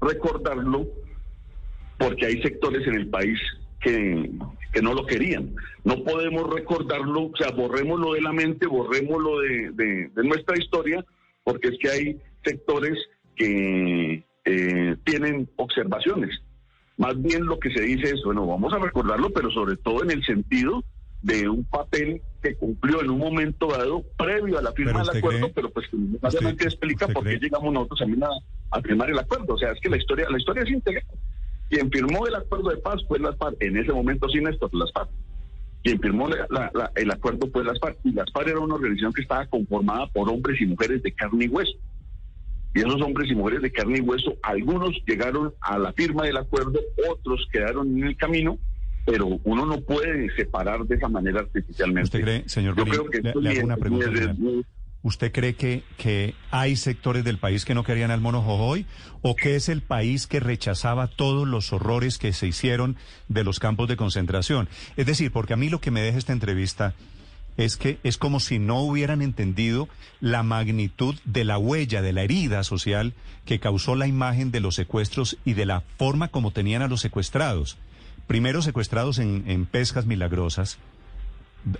recordarlo 0.00 0.88
porque 2.02 2.26
hay 2.26 2.42
sectores 2.42 2.86
en 2.86 2.94
el 2.94 3.08
país 3.08 3.38
que, 3.80 4.30
que 4.72 4.82
no 4.82 4.94
lo 4.94 5.06
querían. 5.06 5.54
No 5.84 6.02
podemos 6.04 6.52
recordarlo, 6.52 7.24
o 7.32 7.36
sea, 7.36 7.50
borrémoslo 7.50 8.12
de 8.14 8.20
la 8.22 8.32
mente, 8.32 8.66
borrémoslo 8.66 9.40
de, 9.40 9.70
de, 9.72 10.08
de 10.14 10.24
nuestra 10.24 10.56
historia, 10.58 11.04
porque 11.44 11.68
es 11.68 11.78
que 11.80 11.88
hay 11.90 12.20
sectores 12.44 12.98
que 13.36 14.24
eh, 14.44 14.96
tienen 15.04 15.48
observaciones. 15.56 16.40
Más 16.96 17.20
bien 17.20 17.46
lo 17.46 17.58
que 17.58 17.70
se 17.72 17.80
dice 17.82 18.14
es, 18.14 18.22
bueno, 18.24 18.46
vamos 18.46 18.72
a 18.72 18.78
recordarlo, 18.78 19.30
pero 19.30 19.50
sobre 19.50 19.76
todo 19.76 20.02
en 20.04 20.10
el 20.10 20.24
sentido 20.24 20.84
de 21.22 21.48
un 21.48 21.64
papel 21.64 22.20
que 22.42 22.56
cumplió 22.56 23.00
en 23.00 23.10
un 23.10 23.18
momento 23.18 23.68
dado 23.68 24.02
previo 24.18 24.58
a 24.58 24.62
la 24.62 24.72
firma 24.72 25.00
del 25.00 25.16
acuerdo, 25.18 25.38
cree- 25.46 25.52
pero 25.54 25.70
pues 25.70 25.86
obviamente 25.92 26.64
explica 26.64 27.06
por 27.08 27.24
qué 27.24 27.38
llegamos 27.40 27.72
nosotros 27.72 28.02
a, 28.02 28.76
a 28.76 28.80
firmar 28.82 29.10
el 29.10 29.18
acuerdo. 29.18 29.54
O 29.54 29.58
sea, 29.58 29.70
es 29.72 29.80
que 29.80 29.88
la 29.88 29.96
historia, 29.96 30.26
la 30.30 30.38
historia 30.38 30.62
es 30.64 30.70
integral. 30.70 31.04
Quien 31.72 31.90
firmó 31.90 32.26
el 32.26 32.34
acuerdo 32.34 32.68
de 32.68 32.76
paz 32.76 33.02
fue 33.08 33.18
las 33.18 33.34
FARC, 33.38 33.56
en 33.62 33.78
ese 33.78 33.90
momento 33.94 34.28
sin 34.28 34.46
esto, 34.46 34.68
las 34.74 34.92
FARC. 34.92 35.08
Quien 35.82 35.98
firmó 36.00 36.28
la- 36.28 36.46
la- 36.50 36.70
la- 36.74 36.92
el 36.96 37.10
acuerdo 37.10 37.48
fue 37.50 37.64
las 37.64 37.80
FARC, 37.80 37.96
y 38.04 38.12
las 38.12 38.30
FARC 38.30 38.48
era 38.48 38.60
una 38.60 38.74
organización 38.74 39.10
que 39.14 39.22
estaba 39.22 39.46
conformada 39.46 40.06
por 40.08 40.28
hombres 40.28 40.60
y 40.60 40.66
mujeres 40.66 41.02
de 41.02 41.12
carne 41.12 41.46
y 41.46 41.48
hueso. 41.48 41.72
Y 42.74 42.80
esos 42.80 43.00
hombres 43.00 43.30
y 43.30 43.34
mujeres 43.34 43.62
de 43.62 43.72
carne 43.72 43.96
y 43.96 44.00
hueso, 44.02 44.36
algunos 44.42 44.90
llegaron 45.06 45.54
a 45.62 45.78
la 45.78 45.94
firma 45.94 46.24
del 46.24 46.36
acuerdo, 46.36 46.78
otros 47.10 47.48
quedaron 47.50 47.88
en 47.98 48.04
el 48.04 48.16
camino, 48.18 48.58
pero 49.06 49.28
uno 49.42 49.64
no 49.64 49.80
puede 49.80 50.28
separar 50.36 50.84
de 50.84 50.96
esa 50.96 51.08
manera 51.08 51.40
artificialmente. 51.40 52.04
¿Usted 52.04 52.20
cree, 52.20 52.48
señor 52.50 52.76
Yo 52.76 52.84
Marín, 52.84 53.00
creo 53.00 53.10
que 53.10 53.20
le- 53.22 53.42
le 53.42 53.48
hago 53.56 53.64
una 53.64 53.76
pregunta 53.78 54.10
es- 54.10 54.28
¿Usted 55.04 55.32
cree 55.32 55.54
que, 55.54 55.82
que 55.96 56.34
hay 56.50 56.76
sectores 56.76 57.24
del 57.24 57.38
país 57.38 57.64
que 57.64 57.74
no 57.74 57.82
querían 57.82 58.12
al 58.12 58.20
mono 58.20 58.40
Jojoy? 58.40 58.86
¿O 59.20 59.34
que 59.34 59.56
es 59.56 59.68
el 59.68 59.82
país 59.82 60.28
que 60.28 60.38
rechazaba 60.38 61.08
todos 61.08 61.46
los 61.46 61.72
horrores 61.72 62.18
que 62.18 62.32
se 62.32 62.46
hicieron 62.46 62.96
de 63.28 63.42
los 63.42 63.58
campos 63.58 63.88
de 63.88 63.96
concentración? 63.96 64.68
Es 64.96 65.06
decir, 65.06 65.32
porque 65.32 65.54
a 65.54 65.56
mí 65.56 65.68
lo 65.68 65.80
que 65.80 65.90
me 65.90 66.02
deja 66.02 66.18
esta 66.18 66.32
entrevista 66.32 66.94
es 67.56 67.76
que 67.76 67.98
es 68.04 68.16
como 68.16 68.40
si 68.40 68.58
no 68.58 68.80
hubieran 68.80 69.22
entendido 69.22 69.88
la 70.20 70.42
magnitud 70.42 71.16
de 71.24 71.44
la 71.44 71.58
huella, 71.58 72.00
de 72.00 72.12
la 72.12 72.22
herida 72.22 72.62
social 72.62 73.12
que 73.44 73.60
causó 73.60 73.96
la 73.96 74.06
imagen 74.06 74.52
de 74.52 74.60
los 74.60 74.76
secuestros 74.76 75.36
y 75.44 75.54
de 75.54 75.66
la 75.66 75.82
forma 75.98 76.28
como 76.28 76.52
tenían 76.52 76.82
a 76.82 76.88
los 76.88 77.00
secuestrados. 77.00 77.76
Primero 78.26 78.62
secuestrados 78.62 79.18
en, 79.18 79.44
en 79.48 79.66
pescas 79.66 80.06
milagrosas 80.06 80.78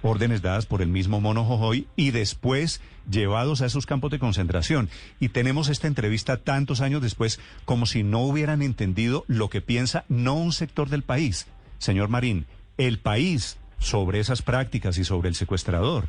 órdenes 0.02 0.42
dadas 0.42 0.66
por 0.66 0.82
el 0.82 0.88
mismo 0.88 1.20
Mono 1.20 1.44
Jojoy 1.44 1.86
y 1.96 2.10
después 2.10 2.80
llevados 3.10 3.62
a 3.62 3.66
esos 3.66 3.86
campos 3.86 4.10
de 4.10 4.18
concentración. 4.18 4.88
Y 5.20 5.30
tenemos 5.30 5.68
esta 5.68 5.86
entrevista 5.86 6.36
tantos 6.36 6.80
años 6.80 7.02
después 7.02 7.40
como 7.64 7.86
si 7.86 8.02
no 8.02 8.20
hubieran 8.20 8.62
entendido 8.62 9.24
lo 9.26 9.48
que 9.48 9.60
piensa 9.60 10.04
no 10.08 10.34
un 10.34 10.52
sector 10.52 10.88
del 10.88 11.02
país, 11.02 11.46
señor 11.78 12.08
Marín, 12.08 12.46
el 12.78 12.98
país 12.98 13.58
sobre 13.78 14.20
esas 14.20 14.42
prácticas 14.42 14.98
y 14.98 15.04
sobre 15.04 15.28
el 15.28 15.34
secuestrador. 15.34 16.06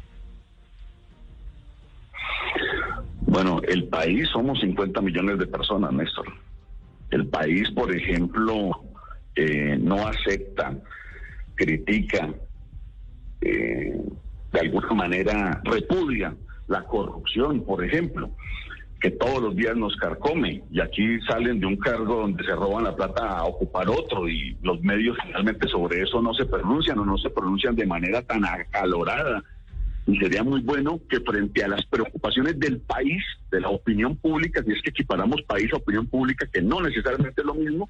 Bueno, 3.22 3.62
el 3.68 3.86
país 3.86 4.30
somos 4.30 4.60
50 4.60 5.02
millones 5.02 5.40
de 5.40 5.48
personas, 5.48 5.92
Néstor. 5.92 6.28
El 7.10 7.28
país, 7.28 7.70
por 7.72 7.96
ejemplo, 7.96 8.84
eh, 9.36 9.78
no 9.80 10.08
acepta, 10.08 10.76
critica, 11.56 12.30
eh, 13.46 14.02
de 14.52 14.60
alguna 14.60 14.94
manera 14.94 15.62
repudia 15.64 16.36
la 16.68 16.84
corrupción, 16.84 17.64
por 17.64 17.84
ejemplo, 17.84 18.32
que 19.04 19.12
todos 19.12 19.42
los 19.42 19.56
días 19.56 19.76
nos 19.76 19.96
carcome 19.98 20.64
y 20.72 20.80
aquí 20.80 21.20
salen 21.28 21.60
de 21.60 21.66
un 21.66 21.76
cargo 21.76 22.22
donde 22.22 22.42
se 22.46 22.56
roban 22.56 22.86
la 22.86 22.96
plata 22.96 23.38
a 23.38 23.44
ocupar 23.44 23.90
otro 23.90 24.30
y 24.30 24.56
los 24.62 24.82
medios 24.82 25.18
finalmente 25.22 25.68
sobre 25.68 26.02
eso 26.04 26.22
no 26.22 26.34
se 26.34 26.46
pronuncian 26.46 27.00
o 27.00 27.06
no 27.06 27.18
se 27.18 27.30
pronuncian 27.30 27.76
de 27.76 27.86
manera 27.86 28.22
tan 28.22 28.46
acalorada. 28.46 29.44
Y 30.06 30.18
sería 30.18 30.44
muy 30.44 30.62
bueno 30.62 31.02
que 31.10 31.20
frente 31.20 31.64
a 31.64 31.68
las 31.68 31.86
preocupaciones 31.86 32.58
del 32.60 32.80
país, 32.80 33.22
de 33.52 33.60
la 33.60 33.70
opinión 33.70 34.16
pública, 34.16 34.64
si 34.64 34.72
es 34.72 34.82
que 34.82 34.92
equiparamos 34.92 35.42
país 35.44 35.72
a 35.74 35.78
opinión 35.78 36.08
pública, 36.08 36.48
que 36.52 36.62
no 36.62 36.82
necesariamente 36.82 37.42
es 37.42 37.46
lo 37.46 37.56
mismo, 37.56 37.90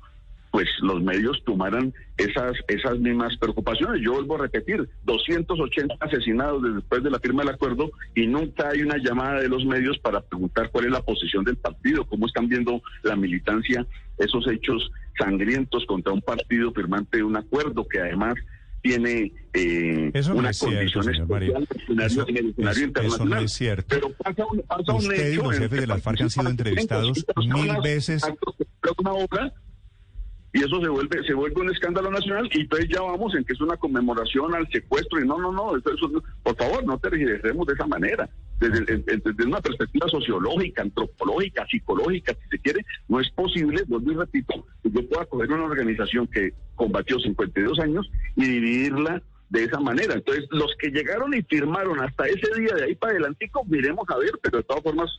pues 0.53 0.69
los 0.83 1.01
medios 1.01 1.41
tomaran 1.45 1.91
esas, 2.15 2.53
esas 2.67 2.99
mismas 2.99 3.35
preocupaciones. 3.37 4.03
Yo 4.03 4.13
vuelvo 4.13 4.35
a 4.35 4.43
repetir, 4.43 4.87
280 5.03 5.95
asesinados 5.99 6.61
después 6.75 7.01
de 7.01 7.09
la 7.09 7.17
firma 7.17 7.41
del 7.41 7.55
acuerdo 7.55 7.89
y 8.13 8.27
nunca 8.27 8.69
hay 8.69 8.83
una 8.83 8.97
llamada 8.97 9.41
de 9.41 9.49
los 9.49 9.65
medios 9.65 9.97
para 9.97 10.21
preguntar 10.21 10.69
cuál 10.69 10.85
es 10.85 10.91
la 10.91 11.01
posición 11.01 11.43
del 11.43 11.57
partido, 11.57 12.05
cómo 12.05 12.27
están 12.27 12.47
viendo 12.47 12.83
la 13.01 13.15
militancia 13.15 13.83
esos 14.19 14.47
hechos 14.47 14.91
sangrientos 15.17 15.87
contra 15.87 16.13
un 16.13 16.21
partido 16.21 16.71
firmante 16.71 17.17
de 17.17 17.23
un 17.23 17.35
acuerdo 17.35 17.87
que 17.87 17.99
además 17.99 18.35
tiene 18.83 19.33
eh, 19.53 20.11
una 20.35 20.51
condición 20.53 21.09
especial 21.09 21.67
en 21.87 22.37
el 22.37 22.49
escenario 22.49 22.83
internacional. 22.83 23.05
Eso 23.05 23.25
no 23.25 23.37
es 23.37 23.53
cierto. 23.53 23.87
Pero 23.89 24.13
pasa 24.13 24.45
un, 24.45 24.61
pasa 24.61 24.93
Usted 24.93 25.31
y 25.31 25.35
los 25.37 25.57
jefes 25.57 25.81
de 25.81 25.87
las 25.87 26.03
FARC 26.03 26.21
han 26.21 26.29
sido 26.29 26.49
entrevistados 26.49 27.25
mil 27.37 27.73
veces. 27.81 28.21
Una 28.99 29.13
obra 29.13 29.51
y 30.53 30.59
eso 30.63 30.79
se 30.79 30.87
vuelve 30.87 31.23
se 31.25 31.33
vuelve 31.33 31.61
un 31.61 31.71
escándalo 31.71 32.11
nacional 32.11 32.47
y 32.53 32.61
entonces 32.61 32.87
ya 32.89 33.01
vamos 33.01 33.33
en 33.35 33.43
que 33.43 33.53
es 33.53 33.61
una 33.61 33.75
conmemoración 33.75 34.53
al 34.53 34.69
secuestro 34.69 35.19
y 35.19 35.27
no, 35.27 35.39
no, 35.39 35.51
no, 35.51 35.75
eso, 35.75 36.11
por 36.43 36.55
favor, 36.55 36.85
no 36.85 36.97
tergiversemos 36.99 37.65
de 37.65 37.73
esa 37.73 37.87
manera. 37.87 38.29
Desde, 38.59 38.85
desde, 38.85 39.45
una 39.45 39.59
perspectiva 39.59 40.07
sociológica, 40.07 40.83
antropológica, 40.83 41.65
psicológica, 41.69 42.33
si 42.33 42.49
se 42.49 42.59
quiere, 42.59 42.85
no 43.09 43.19
es 43.19 43.29
posible, 43.31 43.83
vuelvo 43.87 44.11
y 44.11 44.15
repito, 44.15 44.65
yo 44.83 45.09
pueda 45.09 45.25
coger 45.25 45.51
una 45.51 45.65
organización 45.65 46.27
que 46.27 46.53
combatió 46.75 47.19
52 47.19 47.79
años 47.79 48.09
y 48.35 48.45
dividirla 48.45 49.21
de 49.49 49.63
esa 49.63 49.79
manera. 49.79 50.13
Entonces, 50.13 50.45
los 50.51 50.71
que 50.79 50.91
llegaron 50.91 51.33
y 51.33 51.41
firmaron 51.41 51.99
hasta 51.99 52.25
ese 52.25 52.47
día 52.59 52.75
de 52.75 52.85
ahí 52.85 52.95
para 52.95 53.13
adelante, 53.13 53.51
miremos 53.65 54.05
a 54.09 54.17
ver, 54.17 54.31
pero 54.41 54.59
de 54.59 54.63
todas 54.63 54.83
formas, 54.83 55.09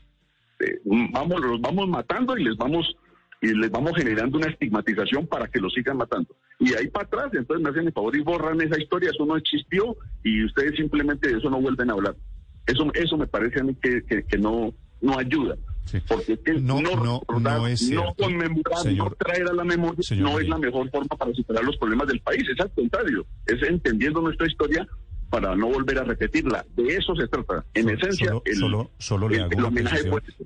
eh, 0.61 0.81
vamos, 1.13 1.41
los 1.41 1.61
vamos 1.61 1.89
matando 1.89 2.39
y 2.39 2.45
les 2.45 2.57
vamos 2.57 2.97
y 3.45 3.55
les 3.55 3.71
vamos 3.71 3.93
generando 3.95 4.39
una 4.39 4.49
estigmatización 4.49 5.27
para 5.27 5.49
que 5.49 5.61
lo 5.61 5.69
sigan 5.69 5.99
matando. 5.99 6.35
Y 6.59 6.73
ahí 6.75 6.89
para 6.89 7.07
atrás, 7.07 7.27
entonces 7.35 7.63
me 7.63 7.71
hacen 7.71 7.87
el 7.87 7.93
favor 7.93 8.17
y 8.17 8.23
borran 8.23 8.61
esa 8.63 8.81
historia, 8.81 9.11
eso 9.11 9.27
no 9.27 9.37
existió 9.37 9.97
y 10.23 10.45
ustedes 10.45 10.77
simplemente 10.77 11.29
de 11.29 11.39
eso 11.39 11.51
no 11.51 11.61
vuelven 11.61 11.91
a 11.91 11.93
hablar. 11.93 12.17
Eso, 12.67 12.91
eso 12.95 13.19
me 13.19 13.27
parece 13.27 13.61
a 13.61 13.65
mí 13.65 13.75
que, 13.75 14.03
que, 14.03 14.39
no, 14.39 14.73
no 15.03 15.19
ayuda. 15.19 15.57
Porque 16.09 16.33
es 16.33 16.39
que 16.41 16.55
no, 16.55 16.81
no, 16.81 17.21
no, 17.39 17.67
es 17.67 17.91
no 17.91 18.15
conmemorar, 18.15 18.87
no 18.97 19.11
traer 19.19 19.47
a 19.49 19.53
la 19.53 19.65
memoria, 19.65 20.01
no 20.17 20.41
es 20.41 20.49
la 20.49 20.57
mejor 20.57 20.91
forma 20.91 21.15
para 21.19 21.31
superar 21.35 21.63
los 21.63 21.77
problemas 21.77 22.09
del 22.09 22.21
país, 22.21 22.43
es 22.49 22.59
al 22.59 22.71
contrario, 22.73 23.27
es 23.45 23.63
entendiendo 23.63 24.23
nuestra 24.23 24.47
historia 24.47 24.89
para 25.31 25.55
no 25.57 25.69
volver 25.69 25.99
a 25.99 26.05
repetirla. 26.05 26.65
De 26.77 26.97
eso 26.97 27.15
se 27.17 27.27
trata. 27.27 27.65
En 27.75 27.91
esencia, 27.91 28.33
solo, 28.59 28.91
solo, 28.99 29.29
le 29.29 29.43
hago 29.43 29.69
una 29.69 29.81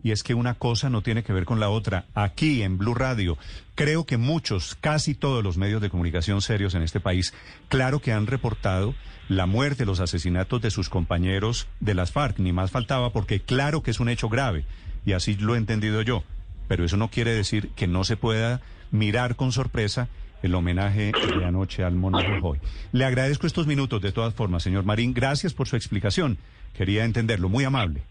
y 0.03 0.13
es 0.13 0.23
que 0.23 0.35
una 0.35 0.55
cosa 0.55 0.91
no 0.91 1.03
tiene 1.03 1.23
que 1.23 1.33
ver 1.33 1.45
con 1.45 1.61
la 1.61 1.69
otra. 1.69 2.07
Aquí 2.15 2.63
en 2.63 2.79
Blue 2.79 2.95
Radio, 2.95 3.37
creo 3.75 4.05
que 4.05 4.17
muchos, 4.17 4.77
casi 4.81 5.15
todos 5.15 5.45
los 5.45 5.57
medios 5.57 5.83
de 5.83 5.91
comunicación 5.91 6.41
serios 6.41 6.75
en 6.75 6.83
este 6.83 7.01
país, 7.01 7.35
claro 7.69 8.01
que 8.01 8.13
han 8.13 8.27
reportado 8.27 8.95
la 9.29 9.47
muerte, 9.47 9.85
los 9.85 10.01
asesinatos 10.01 10.63
de 10.63 10.71
sus 10.71 10.89
compañeros 10.89 11.69
de 11.81 11.95
las 11.95 12.13
FARC, 12.13 12.39
ni 12.39 12.53
más 12.53 12.71
faltaba, 12.71 13.13
porque 13.13 13.41
claro 13.41 13.83
que 13.83 13.91
es 13.91 14.01
un 14.01 14.09
hecho 14.09 14.29
grave, 14.29 14.65
y 15.05 15.13
así 15.13 15.35
lo 15.35 15.55
he 15.55 15.59
entendido 15.59 16.03
yo. 16.03 16.25
Pero 16.67 16.85
eso 16.85 16.97
no 16.97 17.09
quiere 17.09 17.33
decir 17.33 17.71
que 17.77 17.87
no 17.87 18.05
se 18.05 18.17
pueda 18.17 18.61
mirar 18.91 19.37
con 19.37 19.53
sorpresa 19.53 20.09
el 20.43 20.55
homenaje 20.55 21.13
de 21.13 21.45
anoche 21.45 21.85
al 21.85 21.95
Mono 21.95 22.19
Jojoy. 22.21 22.59
Le 22.93 23.05
agradezco 23.05 23.47
estos 23.47 23.67
minutos 23.67 24.01
de 24.01 24.13
todas 24.13 24.35
formas, 24.35 24.63
señor 24.63 24.85
Marín. 24.85 25.15
Gracias 25.15 25.55
por 25.55 25.69
su 25.69 25.77
explicación. 25.77 26.39
Quería 26.77 27.05
entenderlo. 27.05 27.49
Muy 27.49 27.65
amable. 27.65 28.03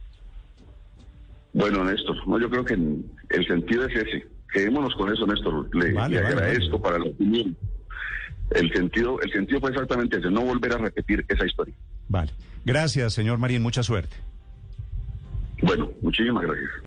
Bueno, 1.54 1.84
Néstor, 1.84 2.16
no, 2.28 2.40
yo 2.40 2.50
creo 2.50 2.66
que 2.66 2.74
el 2.74 3.48
sentido 3.48 3.86
es 3.86 3.96
ese. 3.96 4.28
Quedémonos 4.52 4.96
con 4.96 5.12
eso, 5.12 5.26
Néstor. 5.28 5.70
Le, 5.76 6.00
agradezco 6.00 6.82
para 6.82 7.00
la 7.00 7.06
opinión. 7.06 7.56
El 8.52 8.72
sentido, 8.72 9.20
el 9.22 9.32
sentido 9.32 9.60
fue 9.60 9.72
exactamente 9.72 10.18
ese, 10.18 10.32
no 10.32 10.42
volver 10.42 10.74
a 10.74 10.78
repetir 10.78 11.26
esa 11.28 11.46
historia. 11.46 11.76
Vale. 12.08 12.32
Gracias, 12.64 13.14
señor 13.14 13.38
Marín. 13.38 13.62
Mucha 13.62 13.84
suerte. 13.84 14.16
Bueno, 15.62 15.92
muchísimas 16.02 16.44
gracias. 16.44 16.87